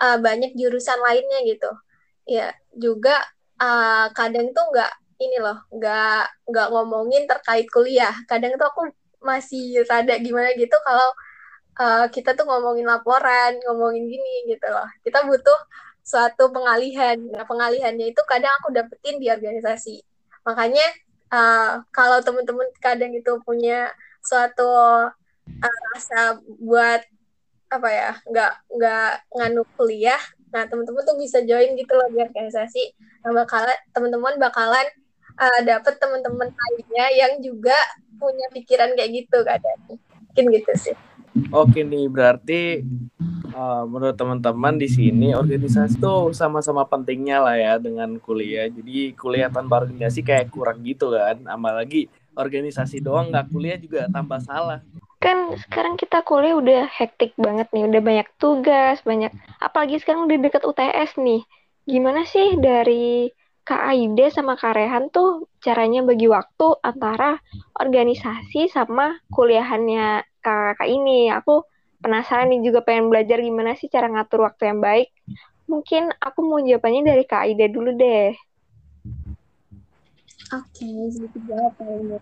[0.00, 1.70] uh, banyak jurusan lainnya gitu
[2.28, 3.16] ya juga
[3.60, 8.82] uh, kadang tuh nggak ini loh nggak nggak ngomongin terkait kuliah kadang tuh aku
[9.18, 11.10] masih rada gimana gitu kalau
[11.78, 14.86] uh, kita tuh ngomongin laporan, ngomongin gini gitu loh.
[15.06, 15.58] Kita butuh
[16.02, 17.16] suatu pengalihan.
[17.18, 20.02] Nah, pengalihannya itu kadang aku dapetin di organisasi.
[20.44, 20.84] Makanya
[21.32, 27.00] uh, kalau teman-teman kadang itu punya suatu uh, rasa buat
[27.68, 32.96] apa ya, nggak nggak nganu kuliah, nah teman-teman tuh bisa join gitu loh di organisasi.
[33.24, 34.86] Nah, bakalan teman-teman bakalan
[35.36, 37.76] uh, dapet teman-teman lainnya yang juga
[38.16, 39.80] punya pikiran kayak gitu kadang.
[40.32, 40.96] Mungkin gitu sih.
[41.52, 42.82] Oke nih, berarti
[43.58, 48.70] uh, menurut teman-teman di sini organisasi tuh sama-sama pentingnya lah ya dengan kuliah.
[48.70, 51.42] Jadi kuliah tanpa organisasi kayak kurang gitu kan.
[51.50, 52.06] Apalagi
[52.38, 54.80] organisasi doang nggak kuliah juga tambah salah.
[55.18, 60.38] Kan sekarang kita kuliah udah hektik banget nih, udah banyak tugas, banyak apalagi sekarang udah
[60.38, 61.42] deket UTS nih.
[61.82, 63.26] Gimana sih dari
[63.66, 67.36] Kak Aide sama Kak Rehan tuh caranya bagi waktu antara
[67.76, 71.28] organisasi sama kuliahannya kakak ini.
[71.34, 71.66] Aku
[71.98, 75.08] penasaran nih juga pengen belajar gimana sih cara ngatur waktu yang baik.
[75.68, 78.32] Mungkin aku mau jawabannya dari Kak Aida dulu deh.
[80.48, 82.18] Oke, okay, jadi jawab ya.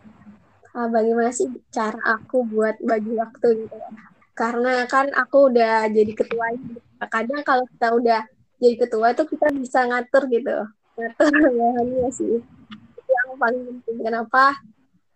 [0.76, 3.90] Uh, bagaimana sih cara aku buat bagi waktu gitu ya?
[4.36, 6.76] Karena kan aku udah jadi ketua ini.
[7.06, 8.20] Kadang kalau kita udah
[8.58, 10.56] jadi ketua itu kita bisa ngatur gitu.
[10.98, 12.42] Ngatur bahannya sih.
[13.06, 13.96] Yang paling penting.
[14.04, 14.58] Kenapa?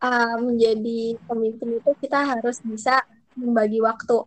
[0.01, 3.05] uh, menjadi pemimpin itu kita harus bisa
[3.37, 4.25] membagi waktu.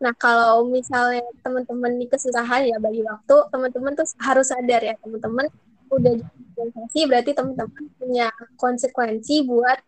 [0.00, 5.46] Nah, kalau misalnya teman-teman di kesusahan ya bagi waktu, teman-teman tuh harus sadar ya, teman-teman
[5.90, 6.12] udah
[6.56, 9.78] organisasi berarti teman-teman punya konsekuensi buat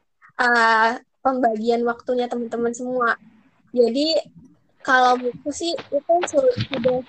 [0.43, 3.17] uh, pembagian waktunya teman-teman semua.
[3.73, 4.21] Jadi
[4.83, 7.01] kalau buku sih itu sudah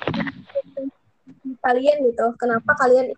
[1.59, 2.25] kalian gitu.
[2.37, 3.11] Kenapa kalian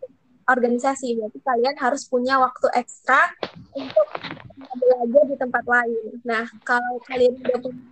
[0.48, 1.20] organisasi?
[1.20, 3.36] Berarti kalian harus punya waktu ekstra
[3.76, 4.08] untuk
[4.80, 6.24] belajar di tempat lain.
[6.24, 7.84] Nah, kalau kalian udah punya,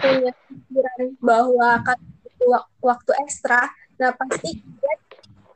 [0.00, 1.68] punya pikiran bahwa
[2.24, 3.68] butuh waktu ekstra,
[4.00, 4.98] nah pasti kalian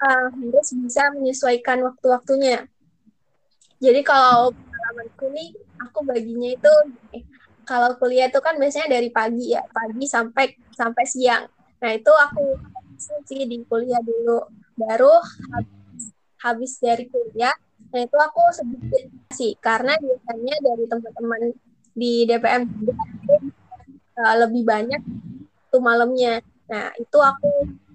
[0.04, 2.68] uh, harus bisa menyesuaikan waktu-waktunya.
[3.80, 6.72] Jadi kalau pengalamanku nih, aku baginya itu
[7.64, 11.44] kalau kuliah itu kan biasanya dari pagi ya, pagi sampai sampai siang.
[11.80, 12.60] Nah itu aku
[13.26, 14.44] sih di kuliah dulu,
[14.76, 15.12] baru
[15.52, 16.04] habis,
[16.40, 17.56] habis dari kuliah
[17.94, 19.06] Nah itu aku sedikit
[19.38, 21.42] sih karena biasanya dari teman-teman
[21.94, 22.66] di DPM
[24.18, 25.02] uh, lebih banyak
[25.70, 26.40] tuh malamnya.
[26.70, 27.50] Nah itu aku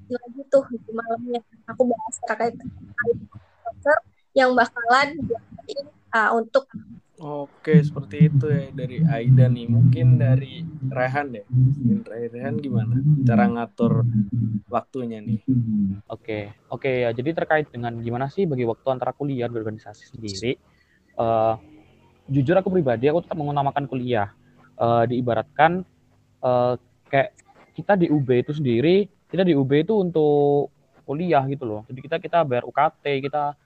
[0.09, 2.55] lagi tuh di malamnya aku bahas terkait
[3.61, 3.97] dokter
[4.33, 5.21] yang bakalan
[6.13, 6.65] uh, untuk
[7.19, 9.67] Oke, seperti itu ya dari Aida nih.
[9.67, 11.43] Mungkin dari Rehan deh.
[11.51, 12.95] Mungkin Rehan gimana?
[13.27, 14.07] Cara ngatur
[14.71, 15.43] waktunya nih.
[16.07, 17.11] Oke, oke ya.
[17.11, 20.55] Jadi terkait dengan gimana sih bagi waktu antara kuliah dan organisasi sendiri,
[21.19, 21.59] uh,
[22.31, 24.31] jujur aku pribadi aku tetap mengutamakan kuliah.
[24.79, 25.83] Uh, diibaratkan
[26.43, 26.75] uh,
[27.09, 27.35] kayak
[27.75, 30.73] kita di UB itu sendiri, kita di UB itu untuk
[31.07, 31.81] kuliah gitu loh.
[31.89, 33.57] Jadi kita kita bayar UKT, kita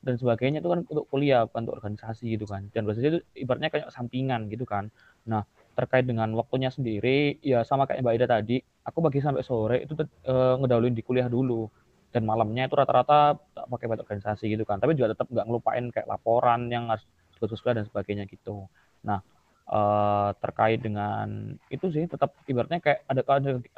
[0.00, 2.68] dan sebagainya itu kan untuk kuliah bukan untuk organisasi gitu kan.
[2.72, 4.88] Dan organisasi itu ibaratnya kayak sampingan gitu kan.
[5.28, 5.44] Nah
[5.76, 9.96] terkait dengan waktunya sendiri ya sama kayak Mbak Ida tadi aku bagi sampai sore itu
[10.28, 11.68] uh, ngedahuluin di kuliah dulu.
[12.10, 14.82] Dan malamnya itu rata-rata tak pakai buat organisasi gitu kan.
[14.82, 17.06] Tapi juga tetap nggak ngelupain kayak laporan yang harus
[17.38, 18.66] tugas dan sebagainya gitu.
[19.06, 19.22] Nah
[19.70, 23.22] uh, terkait dengan itu sih tetap ibaratnya kayak ada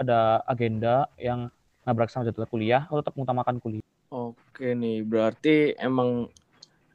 [0.00, 1.52] ada agenda yang
[1.84, 6.28] nabrak sama jadwal kuliah aku tetap mengutamakan kuliah Oke nih, berarti emang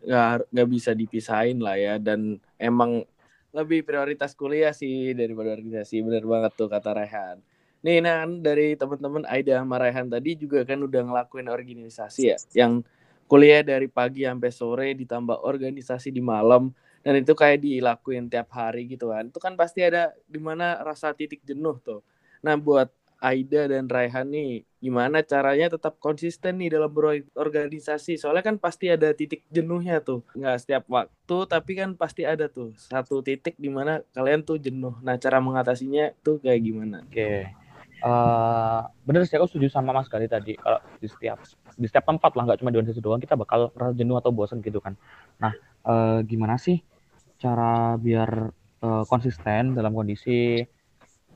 [0.06, 3.02] nggak nggak bisa dipisahin lah ya dan emang
[3.50, 7.42] lebih prioritas kuliah sih daripada organisasi bener banget tuh kata Rehan.
[7.82, 12.86] Nih nah dari teman-teman Aida sama Rehan tadi juga kan udah ngelakuin organisasi ya yang
[13.26, 16.70] kuliah dari pagi sampai sore ditambah organisasi di malam
[17.02, 19.30] dan itu kayak dilakuin tiap hari gitu kan.
[19.30, 22.02] Itu kan pasti ada di mana rasa titik jenuh tuh.
[22.42, 28.56] Nah buat Aida dan Raihan nih gimana caranya tetap konsisten nih dalam berorganisasi soalnya kan
[28.62, 33.58] pasti ada titik jenuhnya tuh nggak setiap waktu tapi kan pasti ada tuh satu titik
[33.58, 37.50] di mana kalian tuh jenuh nah cara mengatasinya tuh kayak gimana oke okay.
[38.06, 41.42] uh, eh, bener sih aku setuju sama Mas Gali tadi kalau di setiap
[41.78, 44.60] di setiap tempat lah nggak cuma di organisasi doang kita bakal merasa jenuh atau bosan
[44.66, 44.98] gitu kan
[45.38, 45.54] nah
[45.86, 46.82] uh, gimana sih
[47.38, 48.50] cara biar
[48.82, 50.62] uh, konsisten dalam kondisi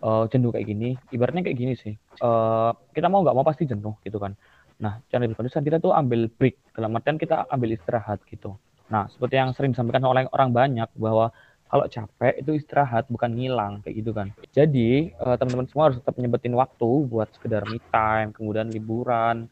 [0.01, 1.93] uh, jenuh kayak gini, ibaratnya kayak gini sih.
[2.19, 4.33] Uh, kita mau nggak mau pasti jenuh gitu kan.
[4.81, 8.57] Nah, cara lebih konsisten kita tuh ambil break dalam artian kita ambil istirahat gitu.
[8.89, 11.29] Nah, seperti yang sering disampaikan oleh orang banyak bahwa
[11.69, 14.27] kalau capek itu istirahat bukan ngilang kayak gitu kan.
[14.51, 19.47] Jadi teman-teman semua harus tetap nyempetin waktu buat sekedar me time, kemudian liburan,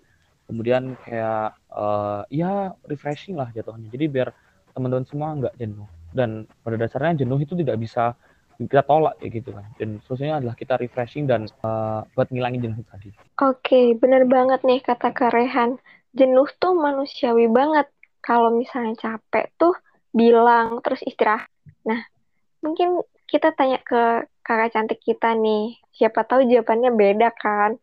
[0.49, 3.85] kemudian kayak uh, ya refreshing lah jatuhnya.
[3.93, 4.33] Jadi biar
[4.73, 5.85] teman-teman semua nggak jenuh.
[6.09, 8.17] Dan pada dasarnya jenuh itu tidak bisa
[8.57, 9.69] kita tolak kayak gitu kan.
[9.77, 13.13] Dan solusinya adalah kita refreshing dan uh, buat ngilangin jenuh tadi.
[13.13, 15.77] Oke okay, bener banget nih kata Karehan
[16.17, 17.85] jenuh tuh manusiawi banget.
[18.19, 19.77] Kalau misalnya capek tuh
[20.09, 21.47] bilang terus istirahat.
[21.85, 22.01] Nah
[22.65, 25.77] mungkin kita tanya ke kakak cantik kita nih.
[25.93, 27.77] Siapa tahu jawabannya beda kan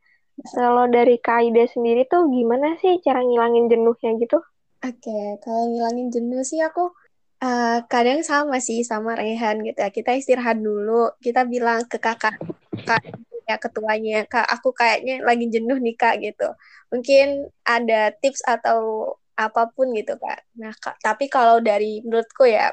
[0.53, 4.41] kalau dari Kaida sendiri tuh gimana sih cara ngilangin jenuhnya gitu
[4.85, 6.93] Oke, okay, kalau ngilangin jenuh sih aku
[7.37, 9.93] Uh, kadang sama sih sama Rehan gitu ya.
[9.93, 11.13] Kita istirahat dulu.
[11.21, 12.41] Kita bilang ke kakak,
[12.89, 13.03] kak
[13.47, 16.49] ya ketuanya, kak aku kayaknya lagi jenuh nih kak gitu.
[16.89, 20.49] Mungkin ada tips atau apa pun gitu kak.
[20.57, 22.73] Nah kak, tapi kalau dari menurutku ya,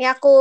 [0.00, 0.32] ini aku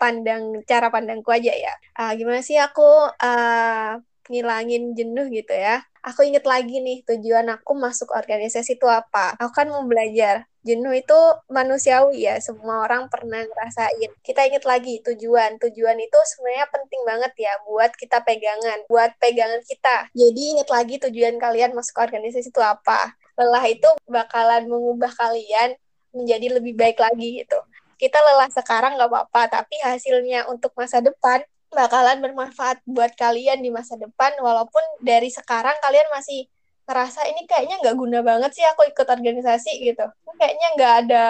[0.00, 1.74] pandang cara pandangku aja ya.
[2.00, 5.84] Uh, gimana sih aku uh, ngilangin jenuh gitu ya?
[6.04, 9.40] Aku inget lagi nih tujuan aku masuk organisasi itu apa.
[9.40, 10.44] Aku kan mau belajar.
[10.64, 11.16] Jenuh itu
[11.48, 14.12] manusiawi ya semua orang pernah ngerasain.
[14.20, 15.56] Kita ingat lagi tujuan.
[15.60, 20.12] Tujuan itu sebenarnya penting banget ya buat kita pegangan buat pegangan kita.
[20.12, 23.16] Jadi ingat lagi tujuan kalian masuk organisasi itu apa.
[23.40, 25.72] Lelah itu bakalan mengubah kalian
[26.12, 27.58] menjadi lebih baik lagi gitu.
[27.96, 31.40] Kita lelah sekarang nggak apa-apa tapi hasilnya untuk masa depan
[31.74, 36.46] bakalan bermanfaat buat kalian di masa depan walaupun dari sekarang kalian masih
[36.84, 40.06] ngerasa ini kayaknya nggak guna banget sih aku ikut organisasi gitu.
[40.38, 41.24] Kayaknya nggak ada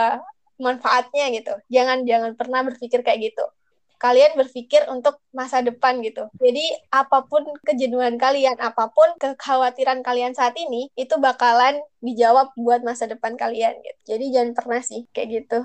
[0.58, 1.54] manfaatnya gitu.
[1.70, 3.44] Jangan jangan pernah berpikir kayak gitu.
[3.98, 6.28] Kalian berpikir untuk masa depan gitu.
[6.36, 12.84] Jadi apa pun kejenuhan kalian apa pun kekhawatiran kalian saat ini itu bakalan dijawab buat
[12.84, 14.00] masa depan kalian gitu.
[14.14, 15.64] Jadi jangan pernah sih kayak gitu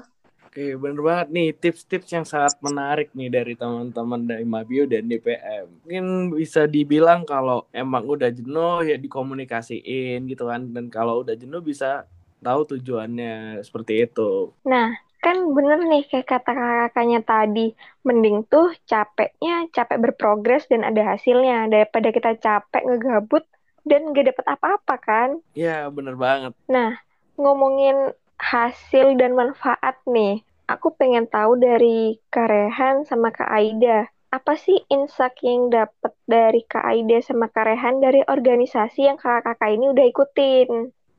[0.49, 5.69] Oke, bener banget nih tips-tips yang sangat menarik nih dari teman-teman dari Mabio dan DPM.
[5.85, 10.73] Mungkin bisa dibilang kalau emang udah jenuh ya dikomunikasiin gitu kan.
[10.73, 12.09] Dan kalau udah jenuh bisa
[12.41, 14.49] tahu tujuannya seperti itu.
[14.65, 17.77] Nah, kan bener nih kayak kata kakaknya tadi.
[18.01, 21.69] Mending tuh capeknya capek berprogres dan ada hasilnya.
[21.69, 23.45] Daripada kita capek ngegabut
[23.85, 25.29] dan gak dapet apa-apa kan.
[25.53, 26.57] Iya, bener banget.
[26.65, 26.97] Nah,
[27.38, 30.41] ngomongin hasil dan manfaat nih.
[30.65, 34.08] Aku pengen tahu dari Karehan sama Kak Aida.
[34.30, 39.86] Apa sih insight yang dapat dari Kak Aida sama Karehan dari organisasi yang kakak-kakak ini
[39.91, 40.69] udah ikutin?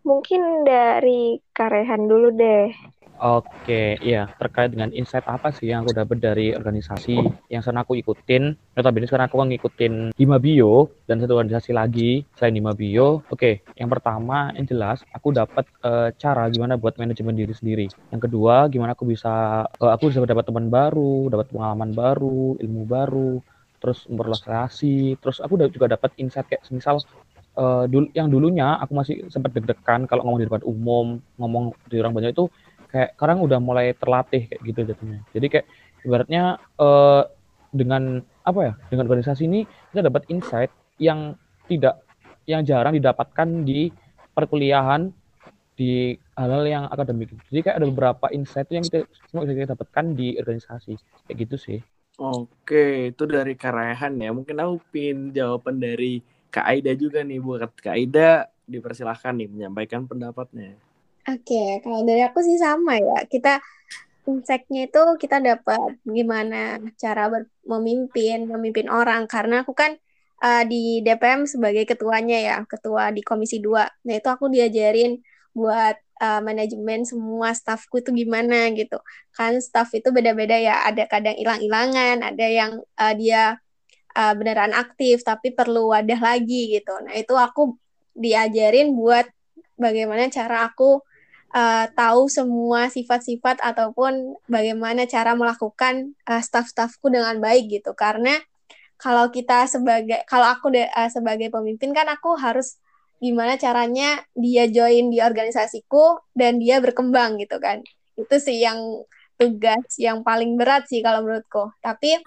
[0.07, 2.71] Mungkin dari Karehan dulu deh.
[3.21, 7.21] Oke, iya terkait dengan insight apa sih yang aku dapat dari organisasi
[7.53, 8.57] yang sana aku ikutin.
[8.73, 13.21] Notabene sekarang aku ngikutin Hima Bio dan satu organisasi lagi selain Hima Bio.
[13.29, 17.87] Oke, yang pertama yang jelas aku dapat uh, cara gimana buat manajemen diri sendiri.
[18.09, 22.89] Yang kedua, gimana aku bisa uh, aku bisa dapat teman baru, dapat pengalaman baru, ilmu
[22.89, 23.37] baru,
[23.85, 27.05] terus memperluas relasi, terus aku juga dapat insight kayak semisal
[27.61, 31.07] uh, dul yang dulunya aku masih sempat deg-degan kalau ngomong di depan umum,
[31.41, 32.49] ngomong di orang banyak itu
[32.91, 35.23] kayak sekarang udah mulai terlatih kayak gitu jatuhnya.
[35.33, 35.67] Jadi kayak
[36.05, 37.23] ibaratnya uh,
[37.71, 39.63] dengan apa ya dengan organisasi ini
[39.95, 41.39] kita dapat insight yang
[41.71, 42.03] tidak
[42.51, 43.95] yang jarang didapatkan di
[44.35, 45.15] perkuliahan
[45.81, 47.33] di hal-hal yang akademik.
[47.49, 50.93] Jadi kayak ada beberapa insight yang kita semua bisa kita dapatkan di organisasi.
[51.25, 51.79] Kayak gitu sih.
[52.21, 54.29] Oke, itu dari Karehan ya.
[54.29, 56.21] Mungkin aku pin jawaban dari
[56.53, 58.53] Kak Aida juga nih buat Kak Aida.
[58.69, 60.77] Dipersilahkan nih menyampaikan pendapatnya.
[61.31, 63.23] Oke, kalau dari aku sih sama ya.
[63.31, 63.63] Kita
[64.27, 67.31] insight-nya itu kita dapat gimana cara
[67.63, 69.31] memimpin, memimpin orang.
[69.31, 69.95] Karena aku kan
[70.43, 74.07] uh, di DPM sebagai ketuanya ya, ketua di Komisi 2.
[74.11, 75.23] Nah, itu aku diajarin
[75.55, 78.99] buat uh, manajemen semua staffku itu gimana gitu.
[79.31, 83.55] Kan staff itu beda-beda ya, ada kadang hilang-hilangan, ada yang uh, dia
[84.19, 86.95] uh, beneran aktif tapi perlu wadah lagi gitu.
[87.07, 87.79] Nah, itu aku
[88.19, 89.31] diajarin buat
[89.79, 91.07] bagaimana cara aku
[91.55, 97.93] uh, tahu semua sifat-sifat ataupun bagaimana cara melakukan uh, staff-staffku dengan baik gitu.
[97.95, 98.39] Karena
[99.01, 102.79] kalau kita sebagai kalau aku de, uh, sebagai pemimpin kan aku harus
[103.21, 107.85] gimana caranya dia join di organisasiku dan dia berkembang gitu kan.
[108.17, 108.81] Itu sih yang
[109.37, 111.73] tugas yang paling berat sih kalau menurutku.
[111.81, 112.21] Tapi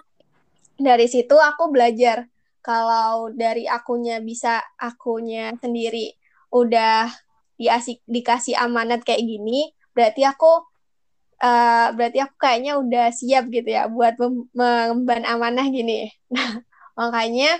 [0.78, 2.26] dari situ aku belajar.
[2.64, 6.16] Kalau dari akunya bisa akunya sendiri
[6.48, 7.12] udah
[7.60, 10.66] diasik dikasih amanat kayak gini berarti aku
[11.40, 14.18] uh, berarti aku kayaknya udah siap gitu ya buat
[14.52, 16.10] mengemban amanah gini.
[16.34, 16.60] Nah
[16.98, 17.58] makanya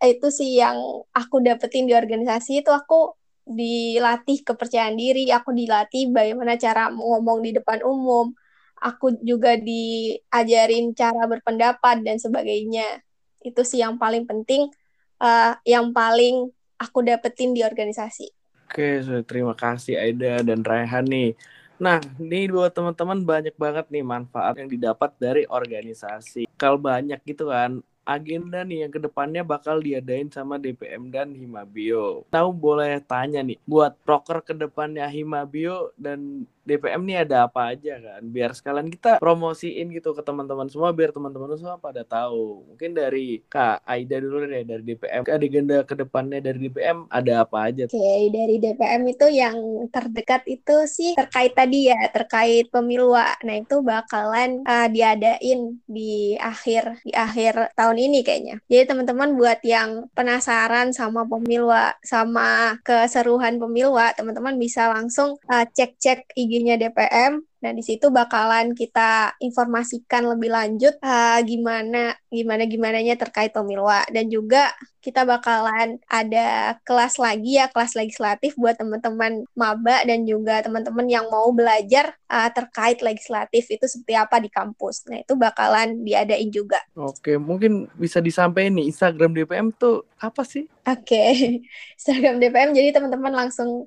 [0.00, 0.76] itu sih yang
[1.12, 7.50] aku dapetin di organisasi itu aku dilatih kepercayaan diri aku dilatih bagaimana cara ngomong di
[7.56, 8.32] depan umum
[8.80, 13.04] aku juga diajarin cara berpendapat dan sebagainya.
[13.44, 14.72] Itu sih yang paling penting
[15.20, 16.48] uh, yang paling
[16.80, 18.39] aku dapetin di organisasi
[18.70, 21.34] Oke, terima kasih Aida dan Raihan nih.
[21.82, 26.46] Nah, ini buat teman-teman banyak banget nih manfaat yang didapat dari organisasi.
[26.54, 32.30] Kalau banyak gitu kan, agenda nih yang ke depannya bakal diadain sama DPM dan Himabio.
[32.30, 37.96] Tahu boleh tanya nih, buat proker ke depannya Himabio dan DPM nih ada apa aja
[37.96, 38.22] kan?
[38.28, 42.68] Biar sekalian kita promosiin gitu ke teman-teman semua, biar teman-teman semua pada tahu.
[42.72, 45.22] Mungkin dari Kak Aida dulu deh dari DPM.
[45.26, 47.88] Agenda ke depannya dari DPM ada apa aja?
[47.88, 49.56] Oke, okay, dari DPM itu yang
[49.90, 53.16] terdekat itu sih terkait tadi ya, terkait pemilu.
[53.16, 58.56] Nah itu bakalan uh, diadain di akhir di akhir tahun ini kayaknya.
[58.70, 61.72] Jadi teman-teman buat yang penasaran sama pemilu
[62.04, 69.36] sama keseruan pemilu, teman-teman bisa langsung uh, cek-cek IG-nya DPM Nah, di situ bakalan kita
[69.36, 74.72] informasikan lebih lanjut uh, gimana gimana gimananya terkait pemilwa dan juga
[75.04, 81.28] kita bakalan ada kelas lagi ya kelas legislatif buat teman-teman maba dan juga teman-teman yang
[81.28, 85.04] mau belajar uh, terkait legislatif itu seperti apa di kampus.
[85.12, 86.80] Nah, itu bakalan diadain juga.
[86.96, 90.64] Oke, mungkin bisa disampaikan nih Instagram DPM tuh apa sih?
[90.88, 91.60] Oke.
[92.00, 93.84] Instagram DPM jadi teman-teman langsung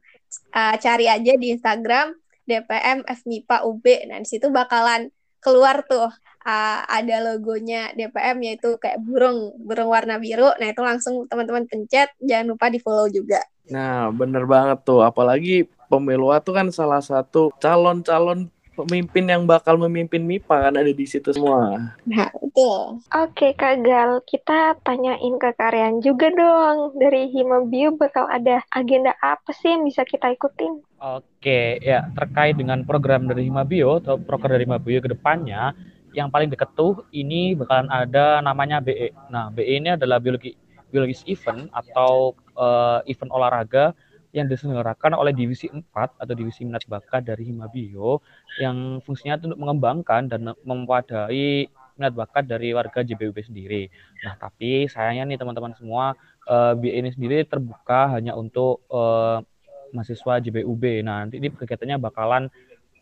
[0.54, 3.86] uh, cari aja di Instagram DPM FMIPA UB.
[4.10, 5.10] Nah, di situ bakalan
[5.44, 6.08] keluar tuh
[6.48, 10.52] uh, ada logonya DPM yaitu kayak burung, burung warna biru.
[10.60, 13.44] Nah, itu langsung teman-teman pencet, jangan lupa di-follow juga.
[13.72, 15.02] Nah, bener banget tuh.
[15.04, 21.06] Apalagi pemilu itu kan salah satu calon-calon pemimpin yang bakal memimpin MIPA kan ada di
[21.06, 21.94] situ semua.
[22.10, 23.00] Nah, betul.
[23.14, 26.98] Oke, Kak Gal, kita tanyain ke Karyan juga dong.
[26.98, 30.82] Dari Himabio bakal ada agenda apa sih yang bisa kita ikutin?
[30.98, 35.78] Oke, ya terkait dengan program dari Himabio atau program dari Himabio ke depannya,
[36.14, 39.14] yang paling dekat tuh ini bakalan ada namanya BE.
[39.30, 40.54] Nah, BE ini adalah biologi
[40.94, 43.98] biologis event atau uh, event olahraga
[44.34, 48.18] yang diselenggarakan oleh Divisi 4 atau Divisi Minat Bakat dari Himabio
[48.58, 53.86] yang fungsinya untuk mengembangkan dan memadai minat bakat dari warga JBUB sendiri.
[54.26, 56.18] Nah, tapi sayangnya nih teman-teman semua,
[56.50, 59.46] uh, ini sendiri terbuka hanya untuk uh,
[59.94, 61.06] mahasiswa JBUB.
[61.06, 62.50] Nah, nanti ini kegiatannya bakalan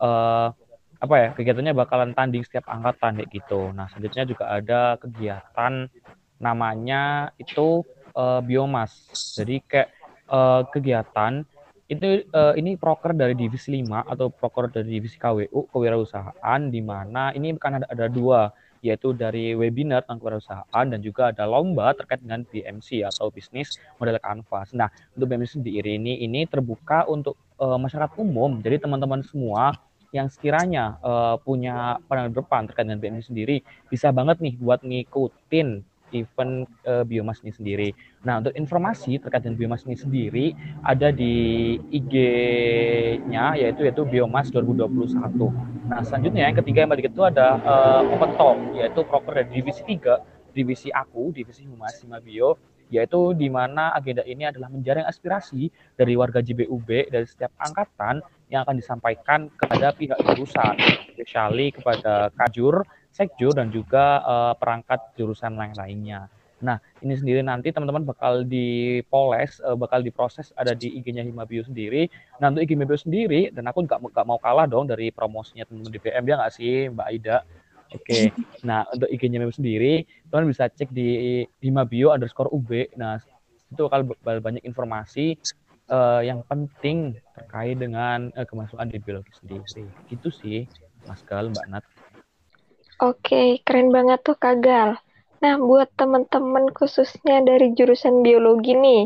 [0.03, 0.51] uh,
[0.99, 1.29] apa ya?
[1.31, 3.71] Kegiatannya bakalan tanding setiap angkatan kayak gitu.
[3.71, 5.87] Nah, selanjutnya juga ada kegiatan
[6.43, 8.91] namanya itu uh, biomas.
[9.39, 10.00] Jadi kayak
[10.31, 11.43] uh, kegiatan
[11.91, 17.35] itu uh, ini proker dari divisi 5 atau proker dari divisi KWU kewirausahaan di mana
[17.35, 18.47] ini kan ada, ada dua
[18.81, 24.17] yaitu dari webinar tentang kewirausahaan dan juga ada lomba terkait dengan BMC atau bisnis model
[24.17, 24.73] kanvas.
[24.73, 28.57] Nah, untuk BMC sendiri ini ini terbuka untuk uh, masyarakat umum.
[28.63, 29.77] Jadi teman-teman semua
[30.11, 35.90] yang sekiranya uh, punya pandangan depan terkait dengan BMC sendiri bisa banget nih buat ngikutin
[36.13, 37.89] event uh, biomas ini sendiri.
[38.23, 40.45] Nah, untuk informasi terkait dengan biomas ini sendiri
[40.85, 41.33] ada di
[41.91, 45.17] IG-nya yaitu yaitu biomas 2021.
[45.89, 49.81] Nah, selanjutnya yang ketiga yang balik itu ada uh, open talk yaitu proker dari divisi
[49.83, 52.59] 3, divisi aku, divisi Humas Hima Bio
[52.91, 58.19] yaitu di mana agenda ini adalah menjaring aspirasi dari warga JBUB dari setiap angkatan
[58.51, 60.75] yang akan disampaikan kepada pihak jurusan,
[61.15, 66.31] spesiali kepada Kajur, sekjur dan juga uh, perangkat jurusan lain lainnya.
[66.61, 72.07] Nah, ini sendiri nanti teman-teman bakal dipoles, uh, bakal diproses ada di IG-nya Himabio sendiri.
[72.37, 75.93] Nah, untuk IG Himabio sendiri, dan aku nggak nggak mau kalah dong dari promosinya teman-teman
[75.93, 77.37] di PM, ya nggak sih, Mbak Aida?
[77.91, 78.23] Oke, okay.
[78.67, 79.93] nah untuk IG-nya Himabio sendiri,
[80.29, 82.93] teman bisa cek di Himabio underscore UB.
[82.95, 83.17] Nah,
[83.73, 84.05] itu bakal
[84.39, 85.35] banyak informasi
[85.91, 89.65] uh, yang penting terkait dengan uh, kemasukan di biologi sendiri.
[90.07, 90.69] Itu sih,
[91.09, 91.83] Mas Gal, Mbak Nat.
[93.01, 94.89] Oke, keren banget tuh Kagal.
[95.43, 99.01] Nah, buat teman-teman khususnya dari jurusan biologi nih,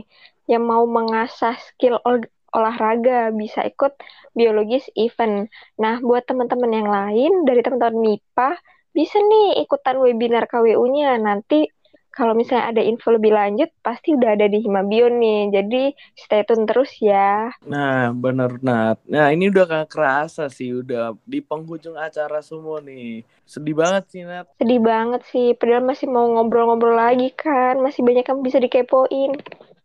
[0.52, 2.18] yang mau mengasah skill ol
[2.56, 3.92] olahraga, bisa ikut
[4.38, 5.48] biologis event.
[5.84, 8.50] Nah, buat teman-teman yang lain, dari teman-teman MIPA,
[8.96, 11.16] bisa nih ikutan webinar KWU-nya.
[11.20, 11.68] Nanti
[12.16, 15.52] kalau misalnya ada info lebih lanjut pasti udah ada di Himabio nih.
[15.52, 15.84] Jadi
[16.16, 17.52] stay tune terus ya.
[17.68, 19.04] Nah, bener Nat.
[19.04, 23.28] Nah, ini udah gak kerasa sih udah di penghujung acara semua nih.
[23.44, 24.48] Sedih banget sih Nat.
[24.56, 25.52] Sedih banget sih.
[25.60, 27.84] Padahal masih mau ngobrol-ngobrol lagi kan.
[27.84, 29.36] Masih banyak yang bisa dikepoin.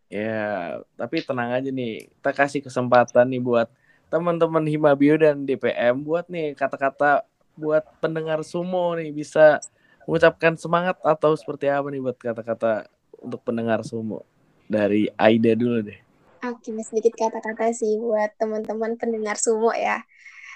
[0.06, 2.06] Ya, tapi tenang aja nih.
[2.14, 3.66] Kita kasih kesempatan nih buat
[4.06, 9.62] teman-teman Himabio dan DPM buat nih kata-kata buat pendengar sumo nih bisa
[10.04, 12.88] mengucapkan semangat atau seperti apa nih buat kata-kata
[13.20, 14.24] untuk pendengar sumo
[14.70, 16.00] dari Aida dulu deh.
[16.40, 20.00] Oke, sedikit kata-kata sih buat teman-teman pendengar sumo ya.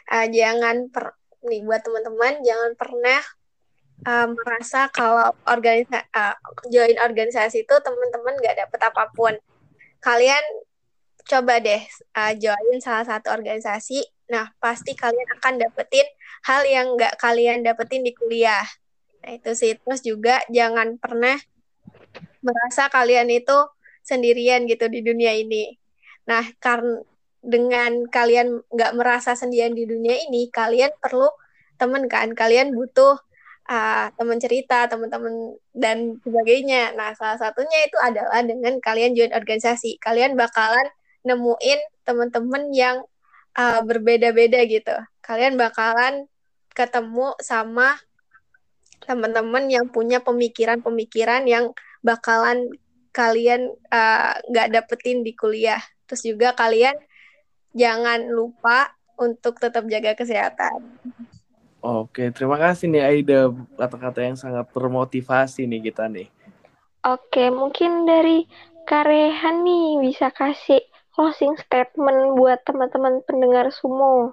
[0.08, 3.20] Uh, jangan per nih buat teman-teman jangan pernah
[4.08, 6.36] uh, merasa kalau organisasi uh,
[6.72, 9.34] join organisasi itu teman-teman nggak dapet apa pun.
[10.00, 10.40] Kalian
[11.24, 11.84] coba deh
[12.16, 14.04] uh, join salah satu organisasi.
[14.32, 16.08] Nah, pasti kalian akan dapetin
[16.48, 18.64] hal yang nggak kalian dapetin di kuliah.
[19.24, 19.72] Nah, itu sih.
[19.80, 21.40] Terus juga jangan pernah
[22.44, 23.56] merasa kalian itu
[24.04, 25.80] sendirian gitu di dunia ini.
[26.28, 27.00] Nah, karena
[27.40, 31.28] dengan kalian nggak merasa sendirian di dunia ini, kalian perlu
[31.80, 32.36] teman kan.
[32.36, 33.16] Kalian butuh
[33.68, 36.92] uh, teman cerita, teman-teman dan sebagainya.
[36.92, 39.96] Nah, salah satunya itu adalah dengan kalian join organisasi.
[40.04, 40.84] Kalian bakalan
[41.24, 43.00] nemuin teman-teman yang
[43.56, 44.96] uh, berbeda-beda gitu.
[45.24, 46.28] Kalian bakalan
[46.76, 47.96] ketemu sama
[49.04, 51.70] teman-teman yang punya pemikiran-pemikiran yang
[52.04, 52.68] bakalan
[53.14, 55.80] kalian eh, nggak uh, dapetin di kuliah.
[56.10, 56.98] Terus juga kalian
[57.72, 60.98] jangan lupa untuk tetap jaga kesehatan.
[61.84, 66.32] Oke, terima kasih nih Aida kata-kata yang sangat termotivasi nih kita nih.
[67.04, 68.48] Oke, mungkin dari
[68.88, 70.80] Karehan nih bisa kasih
[71.12, 74.32] closing statement buat teman-teman pendengar sumo.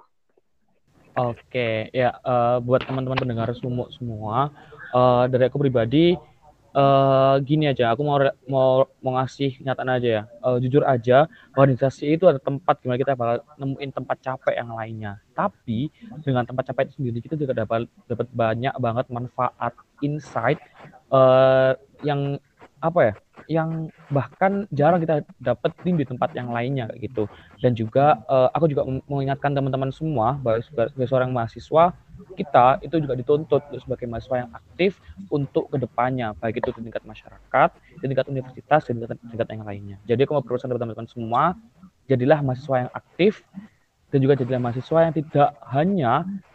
[1.12, 4.48] Oke, ya uh, buat teman-teman pendengar sumo semua,
[4.96, 6.16] uh, dari aku pribadi
[6.72, 8.16] uh, gini aja, aku mau
[8.48, 10.22] mau mau ngasih nyataan aja ya.
[10.40, 15.12] Uh, jujur aja, organisasi itu ada tempat gimana kita bakal nemuin tempat capek yang lainnya.
[15.36, 15.92] Tapi
[16.24, 20.58] dengan tempat capek itu sendiri kita juga dapat dapat banyak banget manfaat, insight
[21.12, 22.40] uh, yang
[22.82, 23.14] apa ya
[23.50, 27.26] yang bahkan jarang kita dapetin di tempat yang lainnya gitu.
[27.58, 31.94] Dan juga uh, aku juga mengingatkan teman-teman semua bahwa sebagai seorang mahasiswa
[32.38, 35.02] kita itu juga dituntut sebagai mahasiswa yang aktif
[35.32, 39.62] untuk ke depannya baik itu di tingkat masyarakat di tingkat universitas di tingkat, tingkat yang
[39.66, 39.96] lainnya.
[40.06, 41.58] Jadi aku mau berusaha teman-teman semua
[42.06, 43.42] jadilah mahasiswa yang aktif
[44.12, 46.12] dan juga jadilah mahasiswa yang tidak hanya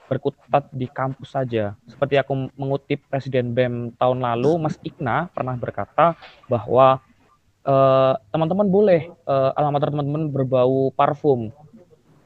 [0.08, 1.76] berkutat di kampus saja.
[1.86, 6.16] Seperti aku mengutip Presiden BEM tahun lalu, Mas Ikna pernah berkata
[6.48, 7.04] bahwa
[7.68, 11.52] eh, teman-teman boleh uh, alamater teman-teman berbau parfum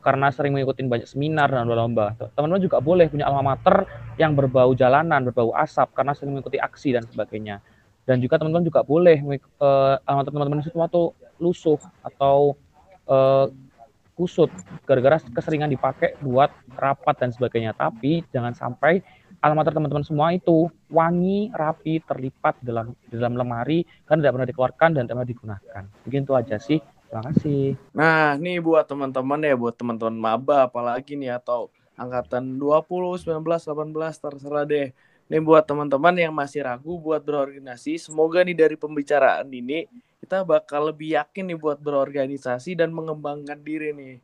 [0.01, 2.17] karena sering mengikuti banyak seminar dan lomba.
[2.37, 3.85] Teman-teman juga boleh punya alma mater
[4.17, 7.61] yang berbau jalanan, berbau asap karena sering mengikuti aksi dan sebagainya.
[8.05, 9.21] Dan juga teman-teman juga boleh
[9.61, 11.01] uh, alma mater teman-teman waktu
[11.37, 12.57] lusuh atau
[13.05, 13.49] uh,
[14.21, 14.53] kusut
[14.85, 17.73] gara-gara keseringan dipakai buat rapat dan sebagainya.
[17.73, 19.01] Tapi jangan sampai
[19.41, 25.09] alamater teman-teman semua itu wangi, rapi, terlipat dalam dalam lemari kan tidak pernah dikeluarkan dan
[25.09, 25.83] tidak pernah digunakan.
[26.05, 26.77] Mungkin itu aja sih
[27.11, 27.75] Terima kasih.
[27.91, 31.67] Nah, nih buat teman-teman ya, buat teman-teman maba apalagi nih atau
[31.99, 34.95] angkatan 20, 19, 18 terserah deh.
[35.31, 39.87] Nih buat teman-teman yang masih ragu buat berorganisasi, semoga nih dari pembicaraan ini
[40.19, 44.19] kita bakal lebih yakin nih buat berorganisasi dan mengembangkan diri nih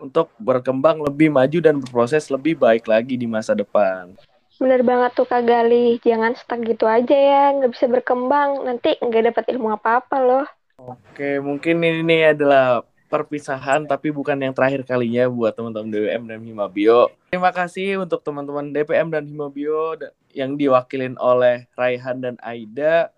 [0.00, 4.16] untuk berkembang lebih maju dan berproses lebih baik lagi di masa depan.
[4.56, 9.36] Bener banget tuh Kak Gali, jangan stuck gitu aja ya, nggak bisa berkembang, nanti nggak
[9.36, 10.46] dapat ilmu apa-apa loh.
[10.80, 17.12] Oke, mungkin ini adalah perpisahan tapi bukan yang terakhir kalinya buat teman-teman DPM dan Himabio.
[17.30, 19.94] Terima kasih untuk teman-teman DPM dan Himabio
[20.36, 23.08] yang diwakilin oleh Raihan dan Aida.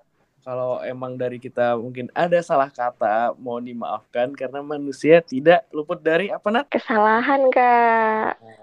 [0.46, 6.30] Kalau emang dari kita mungkin ada salah kata, mohon dimaafkan karena manusia tidak luput dari
[6.30, 6.70] apa Nat?
[6.72, 8.40] Kesalahan Kak.
[8.40, 8.58] Nah,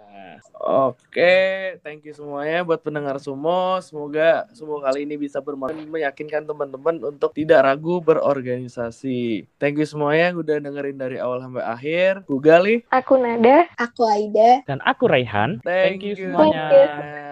[0.66, 3.84] Oke, thank you semuanya buat pendengar semua.
[3.84, 9.45] Semoga semua kali ini bisa bermanfaat meyakinkan teman-teman untuk tidak ragu berorganisasi.
[9.62, 12.12] Thank you semuanya yang udah dengerin dari awal sampai akhir.
[12.26, 12.76] Gue Gali.
[12.89, 13.68] Aku Nada.
[13.78, 14.64] Aku Aida.
[14.66, 15.62] Dan aku Raihan.
[15.62, 16.66] Thank, Thank you you semuanya.
[16.72, 16.74] semuanya.
[16.74, 17.24] Yeay.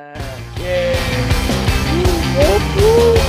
[2.35, 3.22] Oh.